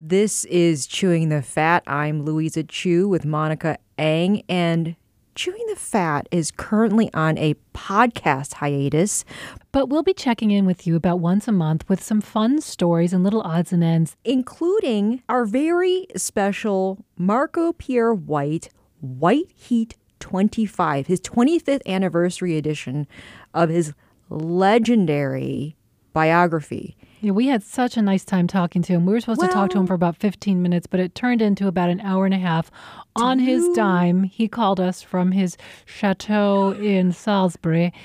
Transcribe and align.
This 0.00 0.44
is 0.44 0.86
Chewing 0.86 1.28
the 1.28 1.42
Fat. 1.42 1.82
I'm 1.84 2.24
Louisa 2.24 2.62
Chu 2.62 3.08
with 3.08 3.24
Monica 3.24 3.78
Eng, 3.98 4.44
and 4.48 4.94
Chewing 5.34 5.66
the 5.66 5.74
Fat 5.74 6.28
is 6.30 6.52
currently 6.52 7.12
on 7.12 7.36
a 7.36 7.56
podcast 7.74 8.54
hiatus. 8.54 9.24
But 9.72 9.88
we'll 9.88 10.04
be 10.04 10.14
checking 10.14 10.52
in 10.52 10.66
with 10.66 10.86
you 10.86 10.94
about 10.94 11.18
once 11.18 11.48
a 11.48 11.52
month 11.52 11.88
with 11.88 12.00
some 12.00 12.20
fun 12.20 12.60
stories 12.60 13.12
and 13.12 13.24
little 13.24 13.42
odds 13.42 13.72
and 13.72 13.82
ends, 13.82 14.16
including 14.24 15.24
our 15.28 15.44
very 15.44 16.06
special 16.14 17.04
Marco 17.16 17.72
Pierre 17.72 18.14
White 18.14 18.68
White 19.00 19.50
Heat 19.52 19.96
25, 20.20 21.08
his 21.08 21.20
25th 21.20 21.84
anniversary 21.86 22.56
edition 22.56 23.08
of 23.52 23.68
his 23.68 23.94
legendary 24.30 25.76
biography. 26.12 26.96
Yeah, 27.20 27.32
we 27.32 27.48
had 27.48 27.62
such 27.62 27.96
a 27.96 28.02
nice 28.02 28.24
time 28.24 28.46
talking 28.46 28.82
to 28.82 28.92
him. 28.92 29.06
We 29.06 29.12
were 29.12 29.20
supposed 29.20 29.40
well, 29.40 29.48
to 29.48 29.54
talk 29.54 29.70
to 29.70 29.78
him 29.78 29.86
for 29.86 29.94
about 29.94 30.16
15 30.16 30.62
minutes, 30.62 30.86
but 30.86 31.00
it 31.00 31.14
turned 31.14 31.42
into 31.42 31.66
about 31.66 31.90
an 31.90 32.00
hour 32.00 32.24
and 32.24 32.34
a 32.34 32.38
half 32.38 32.70
on 33.16 33.38
his 33.38 33.64
you? 33.64 33.74
dime. 33.74 34.24
He 34.24 34.48
called 34.48 34.78
us 34.78 35.02
from 35.02 35.32
his 35.32 35.56
chateau 35.84 36.72
in 36.72 37.12
Salisbury. 37.12 37.92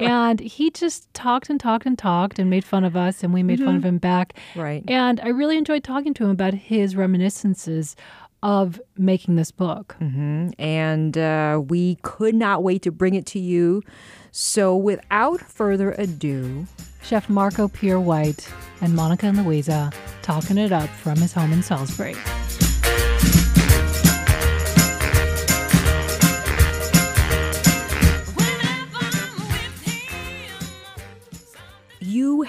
And 0.00 0.40
he 0.40 0.72
just 0.72 1.14
talked 1.14 1.48
and 1.48 1.60
talked 1.60 1.86
and 1.86 1.96
talked 1.96 2.40
and 2.40 2.50
made 2.50 2.64
fun 2.64 2.82
of 2.82 2.96
us, 2.96 3.22
and 3.22 3.32
we 3.32 3.44
made 3.44 3.58
mm-hmm. 3.58 3.66
fun 3.66 3.76
of 3.76 3.84
him 3.84 3.98
back. 3.98 4.36
Right. 4.56 4.82
And 4.88 5.20
I 5.20 5.28
really 5.28 5.56
enjoyed 5.56 5.84
talking 5.84 6.12
to 6.14 6.24
him 6.24 6.30
about 6.30 6.52
his 6.52 6.96
reminiscences 6.96 7.94
of 8.44 8.78
making 8.98 9.36
this 9.36 9.50
book. 9.50 9.96
Mm-hmm. 10.00 10.50
And 10.58 11.18
uh, 11.18 11.62
we 11.66 11.96
could 12.02 12.34
not 12.34 12.62
wait 12.62 12.82
to 12.82 12.92
bring 12.92 13.14
it 13.14 13.26
to 13.26 13.40
you. 13.40 13.82
So, 14.30 14.76
without 14.76 15.40
further 15.40 15.92
ado, 15.92 16.66
Chef 17.02 17.28
Marco 17.28 17.68
Pierre 17.68 18.00
White 18.00 18.48
and 18.80 18.94
Monica 18.94 19.26
and 19.26 19.44
Louisa 19.44 19.90
talking 20.22 20.58
it 20.58 20.72
up 20.72 20.88
from 20.88 21.16
his 21.18 21.32
home 21.32 21.52
in 21.52 21.62
Salisbury. 21.62 22.14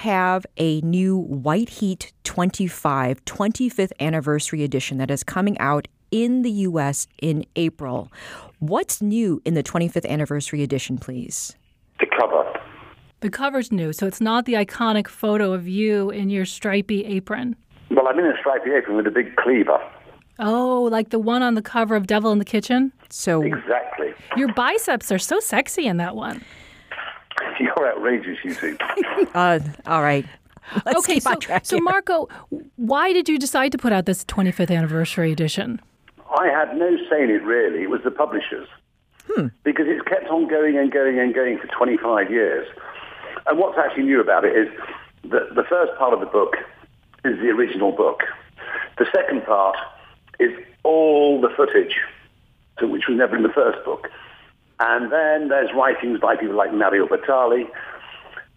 Have 0.06 0.46
a 0.56 0.80
new 0.82 1.16
White 1.18 1.68
Heat 1.68 2.12
25 2.22 3.24
25th 3.24 3.90
anniversary 3.98 4.62
edition 4.62 4.98
that 4.98 5.10
is 5.10 5.24
coming 5.24 5.58
out 5.58 5.88
in 6.12 6.42
the 6.42 6.50
US 6.50 7.08
in 7.20 7.44
April. 7.56 8.12
What's 8.60 9.02
new 9.02 9.42
in 9.44 9.54
the 9.54 9.64
25th 9.64 10.08
anniversary 10.08 10.62
edition, 10.62 10.96
please? 10.96 11.56
The 11.98 12.06
cover 12.06 12.44
the 13.20 13.30
cover's 13.30 13.72
new, 13.72 13.92
so 13.92 14.06
it's 14.06 14.20
not 14.20 14.44
the 14.44 14.52
iconic 14.52 15.08
photo 15.08 15.52
of 15.52 15.66
you 15.66 16.10
in 16.10 16.30
your 16.30 16.44
stripy 16.44 17.04
apron. 17.04 17.56
Well, 17.90 18.06
I'm 18.06 18.18
in 18.20 18.26
a 18.26 18.34
stripy 18.38 18.70
apron 18.70 18.96
with 18.96 19.08
a 19.08 19.10
big 19.10 19.34
cleaver. 19.34 19.78
Oh, 20.38 20.82
like 20.84 21.10
the 21.10 21.18
one 21.18 21.42
on 21.42 21.54
the 21.54 21.62
cover 21.62 21.96
of 21.96 22.06
Devil 22.06 22.30
in 22.30 22.38
the 22.38 22.44
Kitchen? 22.44 22.92
So 23.10 23.42
Exactly. 23.42 24.14
Your 24.36 24.52
biceps 24.52 25.10
are 25.10 25.18
so 25.18 25.40
sexy 25.40 25.86
in 25.86 25.96
that 25.96 26.14
one. 26.14 26.44
You're 27.60 27.88
outrageous, 27.88 28.38
you 28.44 28.54
two. 28.54 28.76
uh, 29.34 29.60
all 29.86 30.02
right. 30.02 30.26
Let's 30.84 30.98
okay, 30.98 31.20
so, 31.20 31.38
so 31.62 31.78
Marco, 31.78 32.28
why 32.76 33.12
did 33.12 33.28
you 33.28 33.38
decide 33.38 33.70
to 33.72 33.78
put 33.78 33.92
out 33.92 34.06
this 34.06 34.24
25th 34.24 34.76
anniversary 34.76 35.30
edition? 35.30 35.80
I 36.38 36.48
had 36.48 36.76
no 36.76 36.96
say 37.08 37.22
in 37.22 37.30
it, 37.30 37.44
really. 37.44 37.84
It 37.84 37.90
was 37.90 38.00
the 38.02 38.10
publishers. 38.10 38.68
Hmm. 39.28 39.48
Because 39.62 39.86
it's 39.88 40.06
kept 40.08 40.26
on 40.28 40.48
going 40.48 40.76
and 40.76 40.90
going 40.90 41.18
and 41.18 41.32
going 41.34 41.58
for 41.58 41.68
25 41.68 42.30
years. 42.30 42.66
And 43.46 43.58
what's 43.58 43.78
actually 43.78 44.04
new 44.04 44.20
about 44.20 44.44
it 44.44 44.56
is 44.56 44.68
that 45.30 45.54
the 45.54 45.62
first 45.68 45.96
part 45.98 46.12
of 46.12 46.20
the 46.20 46.26
book 46.26 46.56
is 47.24 47.38
the 47.38 47.48
original 47.48 47.92
book. 47.92 48.22
The 48.98 49.06
second 49.14 49.44
part 49.44 49.76
is 50.40 50.50
all 50.82 51.40
the 51.40 51.48
footage, 51.56 51.96
which 52.80 53.04
was 53.08 53.16
never 53.16 53.36
in 53.36 53.42
the 53.42 53.48
first 53.50 53.84
book. 53.84 54.08
And 54.78 55.10
then 55.10 55.48
there's 55.48 55.70
writings 55.74 56.20
by 56.20 56.36
people 56.36 56.56
like 56.56 56.72
Mario 56.72 57.06
Batali, 57.06 57.64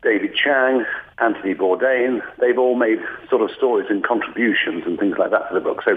David 0.04 0.36
Chang, 0.36 0.86
Anthony 1.20 1.56
Bourdain. 1.56 2.22
They've 2.40 2.58
all 2.58 2.76
made 2.76 3.00
sort 3.30 3.42
of 3.42 3.56
stories 3.56 3.88
and 3.90 4.04
contributions 4.04 4.84
and 4.86 5.00
things 5.00 5.16
like 5.18 5.32
that 5.32 5.48
to 5.50 5.54
the 5.54 5.62
book. 5.62 5.82
So 5.84 5.96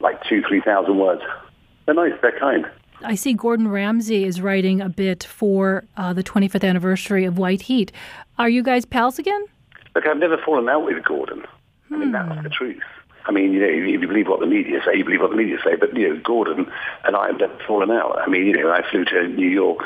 like 0.00 0.22
two, 0.24 0.42
three 0.46 0.60
thousand 0.60 0.98
words. 0.98 1.22
They're 1.86 1.94
nice, 1.94 2.12
they're 2.22 2.38
kind. 2.38 2.66
I 3.02 3.14
see 3.14 3.32
Gordon 3.32 3.68
Ramsay 3.68 4.24
is 4.24 4.40
writing 4.40 4.80
a 4.80 4.88
bit 4.88 5.24
for 5.24 5.84
uh, 5.96 6.12
the 6.12 6.22
25th 6.22 6.68
anniversary 6.68 7.24
of 7.24 7.38
White 7.38 7.62
Heat. 7.62 7.92
Are 8.38 8.50
you 8.50 8.62
guys 8.62 8.84
pals 8.84 9.18
again? 9.18 9.42
Look, 9.94 10.06
I've 10.06 10.18
never 10.18 10.36
fallen 10.44 10.68
out 10.68 10.84
with 10.84 11.02
Gordon. 11.04 11.44
Hmm. 11.88 11.94
I 11.94 11.98
mean, 11.98 12.12
that's 12.12 12.34
hmm. 12.34 12.42
the 12.42 12.50
truth. 12.50 12.82
I 13.30 13.32
mean, 13.32 13.52
you 13.52 13.60
know, 13.60 13.68
if 13.68 14.02
you 14.02 14.08
believe 14.08 14.26
what 14.26 14.40
the 14.40 14.46
media 14.46 14.80
say, 14.84 14.98
you 14.98 15.04
believe 15.04 15.20
what 15.20 15.30
the 15.30 15.36
media 15.36 15.58
say. 15.62 15.76
But, 15.76 15.96
you 15.96 16.08
know, 16.08 16.20
Gordon 16.20 16.66
and 17.04 17.14
I 17.14 17.28
have 17.28 17.38
never 17.38 17.56
fallen 17.64 17.92
out. 17.92 18.18
I 18.18 18.28
mean, 18.28 18.46
you 18.46 18.54
know, 18.54 18.72
I 18.72 18.82
flew 18.90 19.04
to 19.04 19.28
New 19.28 19.48
York 19.48 19.84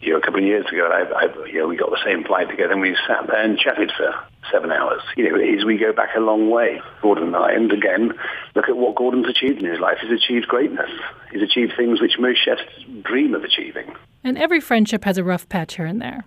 you 0.00 0.12
know, 0.12 0.18
a 0.18 0.20
couple 0.20 0.38
of 0.38 0.46
years 0.46 0.66
ago, 0.66 0.88
and 0.88 0.94
I, 0.94 1.26
I, 1.26 1.46
you 1.46 1.58
know, 1.58 1.66
we 1.66 1.76
got 1.76 1.90
the 1.90 2.00
same 2.04 2.22
flight 2.22 2.48
together 2.48 2.72
and 2.72 2.80
we 2.80 2.96
sat 3.08 3.26
there 3.26 3.42
and 3.42 3.58
chatted 3.58 3.90
for 3.96 4.14
seven 4.52 4.70
hours. 4.70 5.02
You 5.16 5.28
know, 5.28 5.36
as 5.36 5.64
we 5.64 5.78
go 5.78 5.92
back 5.92 6.10
a 6.16 6.20
long 6.20 6.48
way, 6.48 6.80
Gordon 7.02 7.24
and 7.24 7.36
I, 7.36 7.52
and 7.52 7.72
again, 7.72 8.12
look 8.54 8.68
at 8.68 8.76
what 8.76 8.94
Gordon's 8.94 9.28
achieved 9.28 9.58
in 9.58 9.70
his 9.70 9.80
life. 9.80 9.98
He's 10.00 10.12
achieved 10.12 10.46
greatness. 10.46 10.90
He's 11.32 11.42
achieved 11.42 11.72
things 11.76 12.00
which 12.00 12.18
most 12.20 12.38
chefs 12.42 12.62
dream 13.02 13.34
of 13.34 13.42
achieving. 13.42 13.94
And 14.22 14.38
every 14.38 14.60
friendship 14.60 15.04
has 15.04 15.18
a 15.18 15.24
rough 15.24 15.48
patch 15.48 15.74
here 15.74 15.86
and 15.86 16.00
there. 16.00 16.24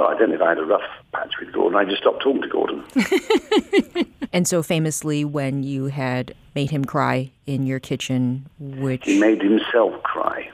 Well, 0.00 0.08
I 0.08 0.16
don't 0.16 0.30
know 0.30 0.36
if 0.36 0.40
I 0.40 0.48
had 0.48 0.58
a 0.58 0.64
rough 0.64 0.80
patch 1.12 1.34
with 1.38 1.52
Gordon. 1.52 1.78
I 1.78 1.84
just 1.84 2.00
stopped 2.00 2.22
talking 2.22 2.40
to 2.40 2.48
Gordon. 2.48 2.82
and 4.32 4.48
so 4.48 4.62
famously, 4.62 5.26
when 5.26 5.62
you 5.62 5.88
had 5.88 6.34
made 6.54 6.70
him 6.70 6.86
cry 6.86 7.32
in 7.44 7.66
your 7.66 7.80
kitchen, 7.80 8.48
which... 8.58 9.04
He 9.04 9.20
made 9.20 9.42
himself 9.42 10.02
cry. 10.02 10.50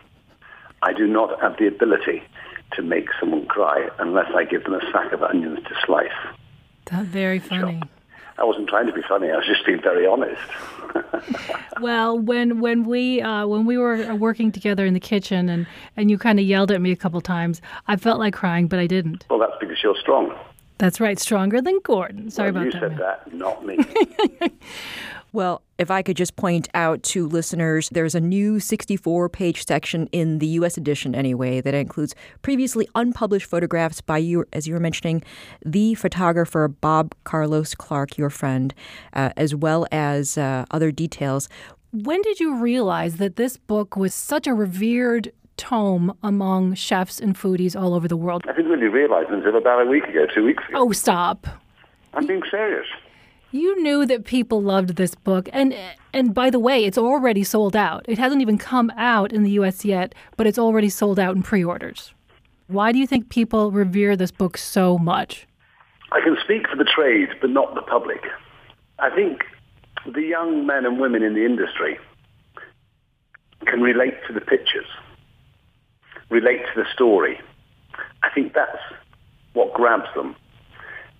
I 0.82 0.92
do 0.92 1.06
not 1.06 1.40
have 1.40 1.58
the 1.58 1.68
ability 1.68 2.24
to 2.72 2.82
make 2.82 3.06
someone 3.20 3.46
cry 3.46 3.88
unless 4.00 4.26
I 4.34 4.42
give 4.42 4.64
them 4.64 4.74
a 4.74 4.80
sack 4.90 5.12
of 5.12 5.22
onions 5.22 5.60
to 5.68 5.74
slice. 5.86 6.08
That's 6.86 7.06
very 7.06 7.38
funny. 7.38 7.82
I 8.38 8.44
wasn't 8.44 8.68
trying 8.68 8.86
to 8.86 8.92
be 8.92 9.02
funny. 9.02 9.30
I 9.30 9.36
was 9.36 9.46
just 9.46 9.64
being 9.64 9.80
very 9.80 10.06
honest. 10.06 10.40
well, 11.80 12.18
when 12.18 12.60
when 12.60 12.84
we 12.84 13.22
uh, 13.22 13.46
when 13.46 13.64
we 13.64 13.78
were 13.78 14.14
working 14.14 14.52
together 14.52 14.84
in 14.84 14.94
the 14.94 15.00
kitchen, 15.00 15.48
and 15.48 15.66
and 15.96 16.10
you 16.10 16.18
kind 16.18 16.38
of 16.38 16.44
yelled 16.44 16.70
at 16.70 16.80
me 16.80 16.92
a 16.92 16.96
couple 16.96 17.20
times, 17.20 17.62
I 17.88 17.96
felt 17.96 18.18
like 18.18 18.34
crying, 18.34 18.68
but 18.68 18.78
I 18.78 18.86
didn't. 18.86 19.24
Well, 19.30 19.38
that's 19.38 19.56
because 19.58 19.82
you're 19.82 19.96
strong. 20.00 20.34
That's 20.78 21.00
right, 21.00 21.18
stronger 21.18 21.62
than 21.62 21.80
Gordon. 21.82 22.30
Sorry 22.30 22.50
well, 22.50 22.62
about 22.62 22.74
you 22.74 22.80
that. 22.80 22.90
You 22.90 22.96
said 22.96 22.98
man. 22.98 23.08
that, 23.08 23.34
not 23.34 23.64
me. 23.64 24.50
Well, 25.36 25.60
if 25.76 25.90
I 25.90 26.00
could 26.00 26.16
just 26.16 26.34
point 26.36 26.66
out 26.72 27.02
to 27.02 27.28
listeners, 27.28 27.90
there's 27.90 28.14
a 28.14 28.20
new 28.20 28.58
64 28.58 29.28
page 29.28 29.66
section 29.66 30.06
in 30.06 30.38
the 30.38 30.46
U.S. 30.46 30.78
edition, 30.78 31.14
anyway, 31.14 31.60
that 31.60 31.74
includes 31.74 32.14
previously 32.40 32.88
unpublished 32.94 33.44
photographs 33.46 34.00
by 34.00 34.16
you, 34.16 34.46
as 34.54 34.66
you 34.66 34.72
were 34.72 34.80
mentioning, 34.80 35.22
the 35.62 35.94
photographer 35.94 36.68
Bob 36.68 37.14
Carlos 37.24 37.74
Clarke, 37.74 38.16
your 38.16 38.30
friend, 38.30 38.72
uh, 39.12 39.28
as 39.36 39.54
well 39.54 39.86
as 39.92 40.38
uh, 40.38 40.64
other 40.70 40.90
details. 40.90 41.50
When 41.92 42.22
did 42.22 42.40
you 42.40 42.56
realize 42.56 43.18
that 43.18 43.36
this 43.36 43.58
book 43.58 43.94
was 43.94 44.14
such 44.14 44.46
a 44.46 44.54
revered 44.54 45.32
tome 45.58 46.16
among 46.22 46.76
chefs 46.76 47.20
and 47.20 47.36
foodies 47.36 47.78
all 47.78 47.92
over 47.92 48.08
the 48.08 48.16
world? 48.16 48.44
I 48.48 48.54
didn't 48.54 48.70
really 48.70 48.88
realize 48.88 49.26
until 49.28 49.54
about 49.54 49.86
a 49.86 49.90
week 49.90 50.04
ago, 50.04 50.24
two 50.34 50.46
weeks 50.46 50.64
ago. 50.66 50.78
Oh, 50.78 50.92
stop. 50.92 51.46
I'm 52.14 52.26
being 52.26 52.42
serious. 52.50 52.86
You 53.56 53.80
knew 53.82 54.04
that 54.04 54.26
people 54.26 54.60
loved 54.60 54.96
this 54.96 55.14
book, 55.14 55.48
and 55.50 55.74
and 56.12 56.34
by 56.34 56.50
the 56.50 56.58
way, 56.58 56.84
it's 56.84 56.98
already 56.98 57.42
sold 57.42 57.74
out. 57.74 58.04
It 58.06 58.18
hasn't 58.18 58.42
even 58.42 58.58
come 58.58 58.92
out 58.98 59.32
in 59.32 59.44
the 59.44 59.52
U.S. 59.52 59.82
yet, 59.82 60.14
but 60.36 60.46
it's 60.46 60.58
already 60.58 60.90
sold 60.90 61.18
out 61.18 61.34
in 61.34 61.42
pre-orders. 61.42 62.12
Why 62.66 62.92
do 62.92 62.98
you 62.98 63.06
think 63.06 63.30
people 63.30 63.70
revere 63.70 64.14
this 64.14 64.30
book 64.30 64.58
so 64.58 64.98
much? 64.98 65.46
I 66.12 66.20
can 66.20 66.36
speak 66.44 66.68
for 66.68 66.76
the 66.76 66.84
trade, 66.84 67.30
but 67.40 67.48
not 67.48 67.74
the 67.74 67.80
public. 67.80 68.22
I 68.98 69.08
think 69.08 69.42
the 70.04 70.22
young 70.22 70.66
men 70.66 70.84
and 70.84 71.00
women 71.00 71.22
in 71.22 71.32
the 71.32 71.46
industry 71.46 71.98
can 73.66 73.80
relate 73.80 74.14
to 74.26 74.34
the 74.34 74.42
pictures, 74.42 74.86
relate 76.28 76.60
to 76.74 76.82
the 76.82 76.86
story. 76.92 77.40
I 78.22 78.28
think 78.34 78.52
that's 78.52 78.82
what 79.54 79.72
grabs 79.72 80.12
them. 80.14 80.36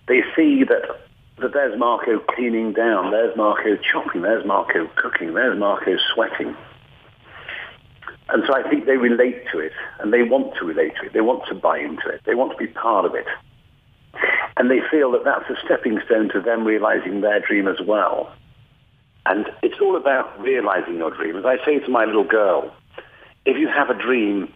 They 0.07 0.21
see 0.35 0.63
that 0.65 1.06
that 1.39 1.53
there's 1.53 1.77
Marco 1.77 2.19
cleaning 2.19 2.73
down, 2.73 3.11
there's 3.11 3.35
Marco 3.37 3.77
chopping, 3.77 4.21
there's 4.23 4.45
Marco 4.45 4.87
cooking, 4.95 5.33
there's 5.33 5.57
Marco 5.57 5.95
sweating. 6.13 6.55
And 8.29 8.43
so 8.45 8.55
I 8.55 8.67
think 8.67 8.85
they 8.85 8.97
relate 8.97 9.43
to 9.51 9.59
it, 9.59 9.71
and 9.99 10.11
they 10.11 10.23
want 10.23 10.55
to 10.59 10.65
relate 10.65 10.93
to 10.99 11.05
it. 11.05 11.13
They 11.13 11.21
want 11.21 11.47
to 11.47 11.55
buy 11.55 11.79
into 11.79 12.09
it. 12.09 12.21
They 12.25 12.35
want 12.35 12.51
to 12.51 12.57
be 12.57 12.67
part 12.67 13.05
of 13.05 13.15
it. 13.15 13.27
And 14.57 14.69
they 14.69 14.81
feel 14.91 15.11
that 15.11 15.23
that's 15.23 15.49
a 15.49 15.55
stepping 15.63 15.99
stone 16.05 16.29
to 16.29 16.41
them 16.41 16.65
realizing 16.65 17.21
their 17.21 17.39
dream 17.39 17.67
as 17.67 17.79
well. 17.85 18.33
And 19.25 19.45
it's 19.61 19.79
all 19.79 19.95
about 19.95 20.39
realizing 20.41 20.97
your 20.97 21.11
dream. 21.11 21.37
As 21.37 21.45
I 21.45 21.63
say 21.63 21.79
to 21.79 21.89
my 21.89 22.05
little 22.05 22.23
girl, 22.23 22.73
if 23.45 23.57
you 23.57 23.67
have 23.67 23.89
a 23.89 23.93
dream, 23.93 24.51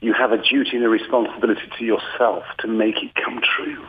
you 0.00 0.14
have 0.14 0.32
a 0.32 0.38
duty 0.38 0.76
and 0.76 0.84
a 0.84 0.88
responsibility 0.88 1.70
to 1.78 1.84
yourself 1.84 2.44
to 2.58 2.66
make 2.66 3.02
it 3.02 3.14
come 3.14 3.40
true. 3.56 3.84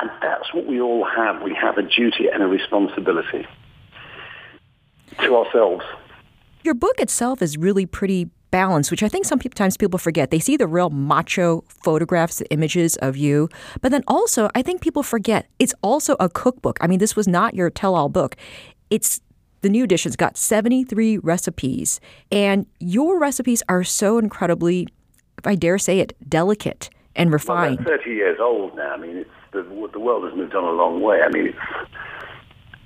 And 0.00 0.10
that's 0.22 0.54
what 0.54 0.66
we 0.66 0.80
all 0.80 1.04
have. 1.04 1.42
We 1.42 1.54
have 1.54 1.76
a 1.76 1.82
duty 1.82 2.28
and 2.32 2.42
a 2.42 2.46
responsibility 2.46 3.46
to 5.22 5.36
ourselves. 5.36 5.84
Your 6.62 6.74
book 6.74 7.00
itself 7.00 7.42
is 7.42 7.56
really 7.56 7.86
pretty 7.86 8.30
balanced, 8.50 8.90
which 8.90 9.02
I 9.02 9.08
think 9.08 9.26
sometimes 9.26 9.76
people 9.76 9.98
forget. 9.98 10.30
They 10.30 10.38
see 10.38 10.56
the 10.56 10.66
real 10.66 10.90
macho 10.90 11.64
photographs, 11.68 12.38
the 12.38 12.50
images 12.50 12.96
of 12.96 13.16
you, 13.16 13.48
but 13.80 13.90
then 13.90 14.04
also 14.06 14.48
I 14.54 14.62
think 14.62 14.80
people 14.80 15.02
forget 15.02 15.46
it's 15.58 15.74
also 15.82 16.16
a 16.18 16.28
cookbook. 16.28 16.78
I 16.80 16.86
mean, 16.86 16.98
this 16.98 17.16
was 17.16 17.28
not 17.28 17.54
your 17.54 17.68
tell-all 17.68 18.08
book. 18.08 18.36
It's 18.90 19.20
the 19.60 19.68
new 19.68 19.84
edition's 19.84 20.16
got 20.16 20.36
73 20.36 21.18
recipes, 21.18 22.00
and 22.30 22.66
your 22.78 23.18
recipes 23.18 23.62
are 23.68 23.82
so 23.82 24.18
incredibly, 24.18 24.86
if 25.36 25.46
I 25.46 25.56
dare 25.56 25.78
say 25.78 25.98
it, 25.98 26.16
delicate 26.28 26.88
and 27.16 27.32
refined. 27.32 27.84
Well, 27.84 27.98
30 27.98 28.10
years 28.10 28.38
old 28.40 28.76
now. 28.76 28.94
I 28.94 28.96
mean, 28.96 29.24
the, 29.62 29.88
the 29.92 30.00
world 30.00 30.24
has 30.24 30.34
moved 30.34 30.54
on 30.54 30.64
a 30.64 30.72
long 30.72 31.00
way. 31.00 31.20
I 31.22 31.28
mean, 31.30 31.54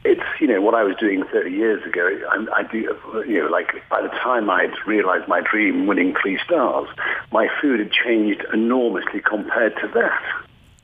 it's 0.05 0.23
you 0.41 0.47
know 0.47 0.61
what 0.61 0.75
I 0.75 0.83
was 0.83 0.97
doing 0.99 1.25
30 1.33 1.51
years 1.51 1.87
ago. 1.87 2.09
I, 2.31 2.61
I 2.61 2.63
do 2.65 2.79
you 3.27 3.43
know 3.43 3.49
like 3.49 3.69
by 3.89 4.03
the 4.03 4.09
time 4.09 4.51
I'd 4.51 4.73
realised 4.87 5.29
my 5.29 5.41
dream, 5.41 5.87
winning 5.87 6.15
three 6.21 6.39
stars, 6.45 6.89
my 7.31 7.49
food 7.61 7.79
had 7.79 7.91
changed 7.93 8.45
enormously 8.53 9.21
compared 9.21 9.75
to 9.77 9.89
that. 9.95 10.23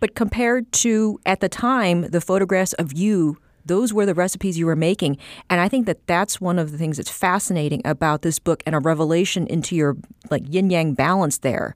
But 0.01 0.15
compared 0.15 0.71
to 0.73 1.21
at 1.27 1.41
the 1.41 1.49
time, 1.49 2.03
the 2.03 2.21
photographs 2.21 2.73
of 2.75 2.93
you. 2.93 3.39
Those 3.65 3.93
were 3.93 4.07
the 4.07 4.15
recipes 4.15 4.57
you 4.57 4.65
were 4.65 4.77
making. 4.77 5.19
And 5.51 5.61
I 5.61 5.69
think 5.69 5.85
that 5.85 6.07
that's 6.07 6.41
one 6.41 6.59
of 6.59 6.73
the 6.73 6.79
things 6.79 6.97
that's 6.97 7.11
fascinating 7.11 7.83
about 7.85 8.23
this 8.23 8.39
book 8.39 8.63
and 8.65 8.75
a 8.75 8.79
revelation 8.79 9.47
into 9.47 9.77
your 9.77 9.95
like 10.31 10.43
yin 10.49 10.71
yang 10.71 10.95
balance 10.95 11.39
there. 11.39 11.75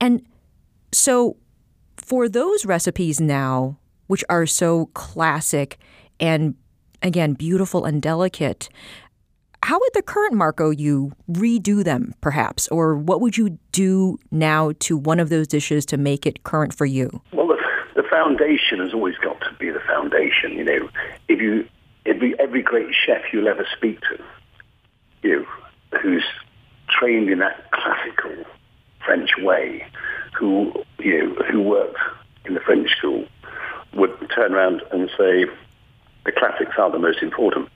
And 0.00 0.24
so 0.92 1.36
for 2.04 2.28
those 2.28 2.64
recipes 2.64 3.20
now, 3.20 3.78
which 4.06 4.24
are 4.28 4.46
so 4.46 4.86
classic 4.94 5.78
and 6.20 6.54
again, 7.02 7.34
beautiful 7.34 7.84
and 7.84 8.00
delicate. 8.02 8.68
How 9.62 9.78
would 9.78 9.90
the 9.94 10.02
current 10.02 10.34
Marco 10.34 10.70
you 10.70 11.12
redo 11.30 11.82
them, 11.82 12.14
perhaps? 12.20 12.68
Or 12.68 12.96
what 12.96 13.20
would 13.20 13.36
you 13.36 13.58
do 13.72 14.18
now 14.30 14.72
to 14.80 14.96
one 14.96 15.20
of 15.20 15.28
those 15.30 15.46
dishes 15.46 15.86
to 15.86 15.96
make 15.96 16.26
it 16.26 16.42
current 16.44 16.74
for 16.74 16.84
you? 16.84 17.22
Well, 17.32 17.48
the, 17.48 17.56
the 17.94 18.02
foundation 18.10 18.80
has 18.80 18.92
always 18.92 19.16
got 19.18 19.40
to 19.40 19.54
be 19.58 19.70
the 19.70 19.80
foundation. 19.86 20.52
You 20.52 20.64
know, 20.64 20.88
if 21.28 21.40
you, 21.40 21.66
every, 22.04 22.38
every 22.38 22.62
great 22.62 22.94
chef 23.06 23.22
you'll 23.32 23.48
ever 23.48 23.66
speak 23.76 24.00
to, 24.00 24.22
you 25.22 25.46
who's 26.02 26.24
trained 26.88 27.30
in 27.30 27.38
that 27.38 27.70
classical 27.70 28.44
French 29.04 29.30
way, 29.38 29.86
who, 30.38 30.72
you 30.98 31.26
know, 31.26 31.34
who 31.50 31.62
worked 31.62 31.98
in 32.44 32.54
the 32.54 32.60
French 32.60 32.90
school, 32.96 33.26
would 33.94 34.10
turn 34.34 34.54
around 34.54 34.82
and 34.92 35.08
say, 35.16 35.46
the 36.24 36.32
classics 36.32 36.72
are 36.78 36.90
the 36.90 36.98
most 36.98 37.22
important. 37.22 37.68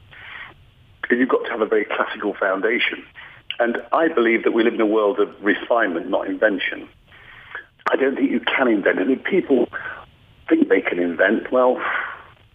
You've 1.11 1.29
got 1.29 1.45
to 1.45 1.51
have 1.51 1.61
a 1.61 1.67
very 1.67 1.85
classical 1.85 2.35
foundation. 2.35 3.05
And 3.59 3.79
I 3.93 4.09
believe 4.09 4.45
that 4.45 4.53
we 4.53 4.63
live 4.63 4.75
in 4.75 4.81
a 4.81 4.87
world 4.87 5.19
of 5.19 5.29
refinement, 5.43 6.09
not 6.09 6.27
invention. 6.27 6.89
I 7.91 7.97
don't 7.97 8.15
think 8.17 8.31
you 8.31 8.41
can 8.41 8.69
invent. 8.69 9.25
People 9.25 9.69
think 10.49 10.69
they 10.69 10.81
can 10.81 10.99
invent, 10.99 11.51
well, 11.51 11.83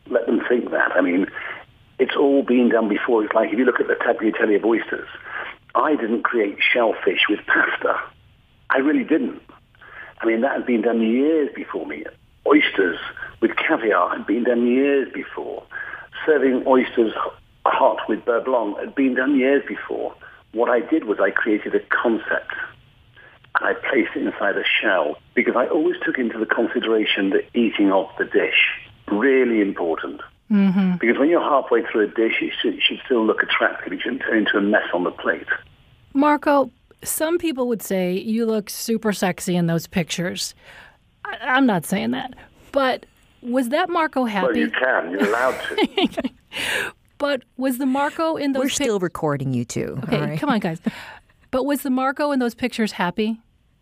let 0.07 0.25
them 0.25 0.41
think 0.47 0.71
that. 0.71 0.91
I 0.95 1.01
mean, 1.01 1.27
it's 1.99 2.15
all 2.15 2.43
been 2.43 2.69
done 2.69 2.89
before. 2.89 3.23
It's 3.23 3.33
like 3.33 3.51
if 3.51 3.57
you 3.57 3.65
look 3.65 3.79
at 3.79 3.87
the 3.87 3.95
tagliatelle 3.95 4.55
of 4.55 4.65
oysters, 4.65 5.07
I 5.75 5.95
didn't 5.95 6.23
create 6.23 6.57
shellfish 6.61 7.25
with 7.29 7.39
pasta. 7.47 7.99
I 8.73 8.77
really 8.79 9.03
didn't. 9.03 9.41
I 10.19 10.25
mean, 10.25 10.41
that 10.41 10.53
had 10.53 10.65
been 10.65 10.81
done 10.81 11.01
years 11.01 11.49
before 11.55 11.85
me. 11.85 12.03
Oysters 12.45 12.99
with 13.41 13.51
caviar 13.55 14.09
had 14.17 14.27
been 14.27 14.43
done 14.43 14.67
years 14.67 15.07
before 15.13 15.63
serving 16.25 16.63
oysters 16.67 17.13
hot 17.65 17.97
with 18.07 18.25
beurre 18.25 18.43
blanc 18.43 18.77
had 18.79 18.95
been 18.95 19.15
done 19.15 19.37
years 19.37 19.63
before. 19.67 20.13
What 20.51 20.69
I 20.69 20.79
did 20.79 21.05
was 21.05 21.19
I 21.19 21.31
created 21.31 21.73
a 21.75 21.79
concept 21.89 22.53
and 23.59 23.69
I 23.69 23.73
placed 23.73 24.15
it 24.15 24.23
inside 24.23 24.57
a 24.57 24.63
shell 24.81 25.17
because 25.33 25.55
I 25.55 25.67
always 25.67 25.95
took 26.05 26.17
into 26.17 26.37
the 26.37 26.45
consideration 26.45 27.31
the 27.31 27.43
eating 27.57 27.91
of 27.91 28.07
the 28.17 28.25
dish. 28.25 28.79
Really 29.11 29.61
important. 29.61 30.21
Mm-hmm. 30.51 30.97
Because 30.97 31.17
when 31.17 31.29
you're 31.29 31.41
halfway 31.41 31.83
through 31.83 32.05
a 32.05 32.07
dish, 32.07 32.41
it 32.41 32.53
should, 32.61 32.75
it 32.75 32.81
should 32.81 32.99
still 33.05 33.25
look 33.25 33.41
attractive. 33.41 33.91
It 33.91 34.01
shouldn't 34.01 34.21
turn 34.21 34.39
into 34.39 34.57
a 34.57 34.61
mess 34.61 34.87
on 34.93 35.03
the 35.03 35.11
plate. 35.11 35.47
Marco, 36.13 36.69
some 37.03 37.37
people 37.37 37.67
would 37.67 37.81
say 37.81 38.13
you 38.13 38.45
look 38.45 38.69
super 38.69 39.13
sexy 39.13 39.55
in 39.55 39.67
those 39.67 39.87
pictures. 39.87 40.53
I, 41.25 41.37
I'm 41.41 41.65
not 41.65 41.85
saying 41.85 42.11
that. 42.11 42.33
But 42.71 43.05
was 43.41 43.69
that 43.69 43.89
Marco 43.89 44.25
happy? 44.25 44.47
Well, 44.47 44.57
you 44.57 44.71
can. 44.71 45.11
You're 45.11 45.27
allowed 45.27 45.59
to. 45.61 46.31
but 47.17 47.43
was 47.57 47.77
the 47.77 47.85
Marco 47.85 48.35
in 48.35 48.53
those? 48.53 48.63
Pictures 48.63 48.79
We're 48.79 48.85
still 48.85 48.99
recording 48.99 49.53
you 49.53 49.65
two. 49.65 49.99
Okay, 50.03 50.19
right. 50.19 50.39
come 50.39 50.49
on, 50.49 50.59
guys. 50.59 50.79
But 51.51 51.65
was 51.65 51.83
the 51.83 51.89
Marco 51.89 52.31
in 52.31 52.39
those 52.39 52.55
pictures 52.55 52.93
happy? 52.93 53.39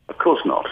Of 0.09 0.17
course 0.17 0.41
not. 0.45 0.67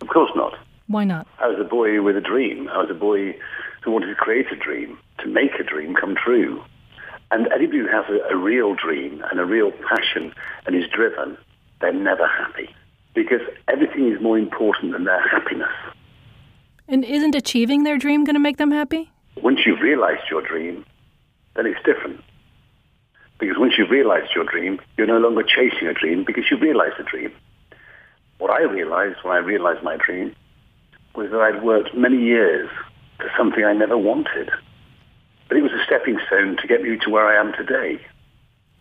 Of 0.00 0.08
course 0.08 0.30
not. 0.34 0.54
Why 0.88 1.04
not? 1.04 1.26
I 1.38 1.48
was 1.48 1.58
a 1.60 1.64
boy 1.64 2.02
with 2.02 2.16
a 2.16 2.20
dream. 2.20 2.68
I 2.68 2.78
was 2.78 2.90
a 2.90 2.94
boy 2.94 3.36
who 3.82 3.92
wanted 3.92 4.06
to 4.06 4.14
create 4.16 4.46
a 4.50 4.56
dream, 4.56 4.98
to 5.18 5.28
make 5.28 5.52
a 5.60 5.62
dream 5.62 5.94
come 5.94 6.16
true. 6.16 6.62
And 7.30 7.48
anybody 7.52 7.78
who 7.78 7.88
has 7.88 8.04
a, 8.08 8.34
a 8.34 8.36
real 8.36 8.74
dream 8.74 9.22
and 9.30 9.40
a 9.40 9.44
real 9.44 9.72
passion 9.72 10.32
and 10.64 10.76
is 10.76 10.88
driven, 10.92 11.36
they're 11.80 11.92
never 11.92 12.26
happy 12.26 12.74
because 13.14 13.40
everything 13.68 14.12
is 14.12 14.20
more 14.20 14.38
important 14.38 14.92
than 14.92 15.04
their 15.04 15.26
happiness. 15.28 15.72
And 16.88 17.04
isn't 17.04 17.34
achieving 17.34 17.82
their 17.82 17.98
dream 17.98 18.24
going 18.24 18.34
to 18.34 18.40
make 18.40 18.58
them 18.58 18.70
happy? 18.70 19.10
Once 19.42 19.60
you've 19.66 19.80
realized 19.80 20.22
your 20.30 20.42
dream, 20.42 20.84
then 21.56 21.66
it's 21.66 21.82
different. 21.84 22.22
Because 23.38 23.58
once 23.58 23.74
you've 23.76 23.90
realized 23.90 24.30
your 24.34 24.44
dream, 24.44 24.80
you're 24.96 25.06
no 25.06 25.18
longer 25.18 25.42
chasing 25.42 25.88
a 25.88 25.94
dream 25.94 26.24
because 26.24 26.44
you've 26.50 26.60
realized 26.60 26.94
a 26.98 27.02
dream. 27.02 27.32
What 28.38 28.50
I 28.50 28.62
realized 28.62 29.16
when 29.22 29.34
I 29.34 29.38
realized 29.38 29.82
my 29.82 29.96
dream 29.96 30.34
was 31.14 31.30
that 31.30 31.40
I'd 31.40 31.62
worked 31.62 31.94
many 31.94 32.22
years 32.22 32.70
for 33.18 33.30
something 33.36 33.64
I 33.64 33.72
never 33.72 33.96
wanted. 33.96 34.50
But 35.48 35.58
it 35.58 35.62
was 35.62 35.72
a 35.72 35.84
stepping 35.84 36.18
stone 36.26 36.56
to 36.56 36.66
get 36.66 36.82
me 36.82 36.96
to 36.96 37.10
where 37.10 37.26
I 37.26 37.40
am 37.40 37.52
today. 37.52 38.00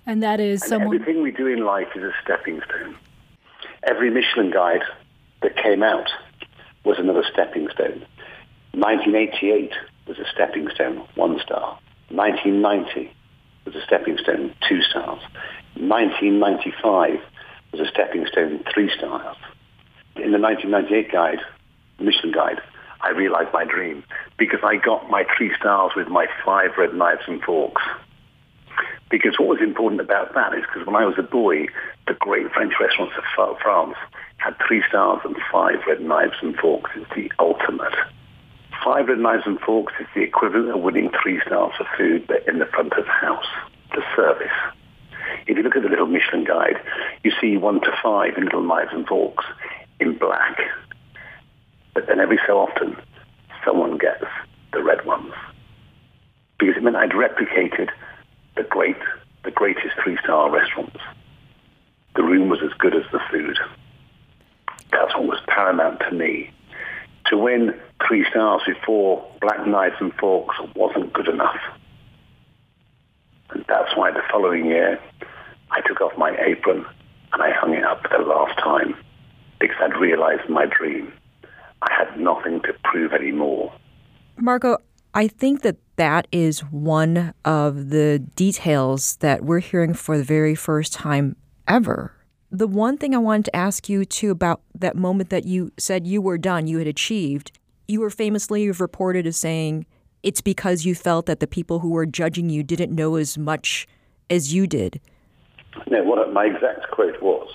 And 0.06 0.22
that 0.24 0.40
is 0.40 0.62
and 0.62 0.70
someone... 0.70 0.96
Everything 0.96 1.22
we 1.22 1.32
do 1.32 1.48
in 1.48 1.66
life 1.66 1.90
is 1.96 2.04
a 2.04 2.12
stepping 2.24 2.62
stone. 2.62 2.96
Every 3.84 4.10
Michelin 4.10 4.52
guide 4.52 4.84
that 5.42 5.56
came 5.56 5.84
out 5.84 6.10
was 6.84 6.98
another 7.00 7.24
stepping 7.32 7.70
stone. 7.70 8.06
1988 8.74 9.72
was 10.08 10.18
a 10.20 10.26
stepping 10.32 10.70
stone, 10.70 11.08
one 11.16 11.40
star. 11.40 11.80
1990 12.10 13.12
was 13.66 13.76
a 13.76 13.82
stepping 13.82 14.18
stone, 14.18 14.54
two 14.68 14.82
stars. 14.82 15.22
1995 15.75 17.20
was 17.72 17.82
a 17.82 17.89
stepping 17.89 18.25
stone, 18.28 18.63
three 18.74 18.89
stars. 18.96 19.38
In 20.16 20.32
the 20.32 20.39
1998 20.39 21.12
guide, 21.12 21.39
Michelin 22.00 22.32
guide, 22.32 22.62
I 23.06 23.12
realized 23.12 23.54
my 23.54 23.66
dream 23.66 24.04
because 24.38 24.62
I 24.64 24.78
got 24.78 25.12
my 25.12 25.26
three 25.38 25.52
stars 25.60 25.92
with 25.96 26.08
my 26.08 26.26
five 26.44 26.72
red 26.76 26.96
knives 26.96 27.22
and 27.28 27.40
forks. 27.44 27.84
Because 29.12 29.38
what 29.38 29.48
was 29.48 29.62
important 29.62 30.02
about 30.02 30.34
that 30.34 30.56
is 30.56 30.64
because 30.66 30.88
when 30.88 30.96
I 30.96 31.06
was 31.06 31.14
a 31.20 31.22
boy, 31.22 31.68
the 32.08 32.16
great 32.16 32.52
French 32.52 32.74
restaurants 32.82 33.14
of 33.16 33.58
France 33.62 33.96
had 34.38 34.56
three 34.68 34.82
stars 34.90 35.22
and 35.24 35.36
five 35.52 35.86
red 35.88 36.02
knives 36.02 36.34
and 36.42 36.56
forks. 36.56 36.90
It's 36.96 37.06
the 37.16 37.32
ultimate. 37.38 37.94
Five 38.84 39.08
red 39.08 39.20
knives 39.20 39.44
and 39.46 39.60
forks 39.60 39.94
is 40.00 40.08
the 40.16 40.24
equivalent 40.24 40.72
of 40.76 40.82
winning 40.82 41.12
three 41.22 41.40
stars 41.46 41.74
for 41.78 41.88
food, 41.96 42.26
but 42.28 42.48
in 42.48 42.58
the 42.58 42.66
front 42.66 42.94
of 42.94 43.06
the 43.06 43.12
house, 43.12 43.46
the 43.94 44.02
service. 44.16 44.48
If 45.46 45.58
you 45.58 45.64
look 45.64 45.76
at 45.76 45.84
the 45.84 45.90
little 45.90 46.08
Michelin 46.08 46.44
guide, 46.44 46.82
you 47.24 47.32
see 47.40 47.56
one 47.58 47.82
to 47.82 47.92
five 48.02 48.36
in 48.36 48.46
little 48.46 48.64
knives 48.64 48.92
and 48.94 49.06
forks 49.06 49.46
in 50.00 50.18
black. 50.18 50.58
But 51.96 52.06
then 52.08 52.20
every 52.20 52.40
so 52.46 52.60
often, 52.60 52.96
someone 53.66 53.98
gets 53.98 54.25
the 54.74 54.84
red 54.84 55.04
ones. 55.06 55.34
Because 56.60 56.78
it 56.78 56.84
meant 56.84 56.98
I'd 56.98 57.12
replicated 57.12 57.90
the 58.56 58.64
great, 58.64 58.98
the 59.44 59.52
greatest 59.52 59.96
three-star 60.04 60.52
restaurants. 60.52 61.00
The 62.16 62.24
room 62.24 62.50
was 62.50 62.60
as 62.64 62.74
good 62.78 62.96
as 62.96 63.04
the 63.12 63.20
food. 63.32 63.58
That's 64.92 65.14
what 65.16 65.25
was 65.25 65.40
paramount 65.48 66.02
to 66.02 66.12
me. 66.12 66.52
To 67.28 67.38
win 67.38 67.74
three 68.06 68.25
stars 68.30 68.62
before 68.68 69.25
Black 69.42 69.66
Knives 69.66 69.96
and 70.00 70.14
Forks 70.16 70.56
wasn't 70.75 71.14
good 71.14 71.28
enough. 71.28 71.60
And 73.50 73.66
that's 73.68 73.96
why 73.96 74.12
the 74.12 74.22
following 74.30 74.66
year, 74.66 75.00
I 75.72 75.82
took 75.82 76.02
off 76.02 76.18
my 76.18 76.38
apron 76.46 76.86
and 77.34 77.42
I 77.42 77.52
hung 77.52 77.74
it 77.74 77.84
up 77.84 78.02
for 78.04 78.18
the 78.18 78.24
last 78.24 78.58
time 78.60 78.96
because 79.60 79.78
I'd 79.82 79.98
realized 79.98 80.50
my 80.50 80.66
dream. 80.66 81.12
I 81.82 81.91
had 81.98 82.20
nothing 82.20 82.62
to 82.62 82.74
prove 82.84 83.13
anymore. 83.13 83.74
Marco, 84.38 84.77
I 85.13 85.27
think 85.27 85.62
that 85.62 85.77
that 85.96 86.27
is 86.32 86.60
one 86.60 87.34
of 87.46 87.89
the 87.89 88.20
details 88.36 89.17
that 89.17 89.44
we're 89.44 89.60
hearing 89.60 89.94
for 89.94 90.17
the 90.17 90.24
very 90.24 90.55
first 90.55 90.94
time 90.94 91.36
ever 91.67 92.15
the 92.58 92.67
one 92.67 92.98
thing 92.98 93.13
I 93.13 93.17
wanted 93.17 93.46
to 93.46 93.55
ask 93.55 93.89
you 93.89 94.05
too 94.05 94.32
about 94.32 94.62
that 94.74 94.96
moment 94.96 95.29
that 95.29 95.46
you 95.46 95.72
said 95.77 96.08
you 96.08 96.22
were 96.22 96.38
done, 96.38 96.67
you 96.67 96.77
had 96.77 96.88
achieved, 96.88 97.51
you 97.88 98.00
were 98.00 98.10
famously 98.10 98.70
reported 98.72 99.27
as 99.27 99.38
saying 99.38 99.86
it's 100.24 100.41
because 100.41 100.86
you 100.86 100.96
felt 100.96 101.25
that 101.25 101.39
the 101.39 101.48
people 101.48 101.79
who 101.79 101.89
were 101.89 102.05
judging 102.05 102.50
you 102.50 102.63
didn't 102.63 102.96
know 102.96 103.15
as 103.15 103.38
much 103.38 103.88
as 104.29 104.53
you 104.53 104.67
did. 104.67 105.01
No, 105.88 106.03
what 106.03 106.32
my 106.32 106.46
exact 106.46 106.89
quote 106.91 107.22
was, 107.22 107.50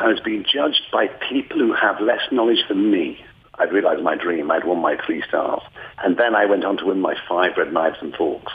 I 0.00 0.08
was 0.08 0.18
being 0.24 0.44
judged 0.50 0.80
by 0.90 1.08
people 1.28 1.58
who 1.58 1.74
have 1.74 2.00
less 2.00 2.22
knowledge 2.32 2.64
than 2.68 2.90
me. 2.90 3.22
I'd 3.58 3.70
realized 3.70 4.02
my 4.02 4.16
dream. 4.16 4.50
I'd 4.50 4.64
won 4.64 4.78
my 4.80 4.96
three 5.04 5.22
stars. 5.28 5.60
And 6.02 6.16
then 6.16 6.34
I 6.34 6.46
went 6.46 6.64
on 6.64 6.78
to 6.78 6.86
win 6.86 7.00
my 7.00 7.14
five 7.28 7.52
red 7.58 7.70
knives 7.70 7.98
and 8.00 8.14
forks. 8.14 8.52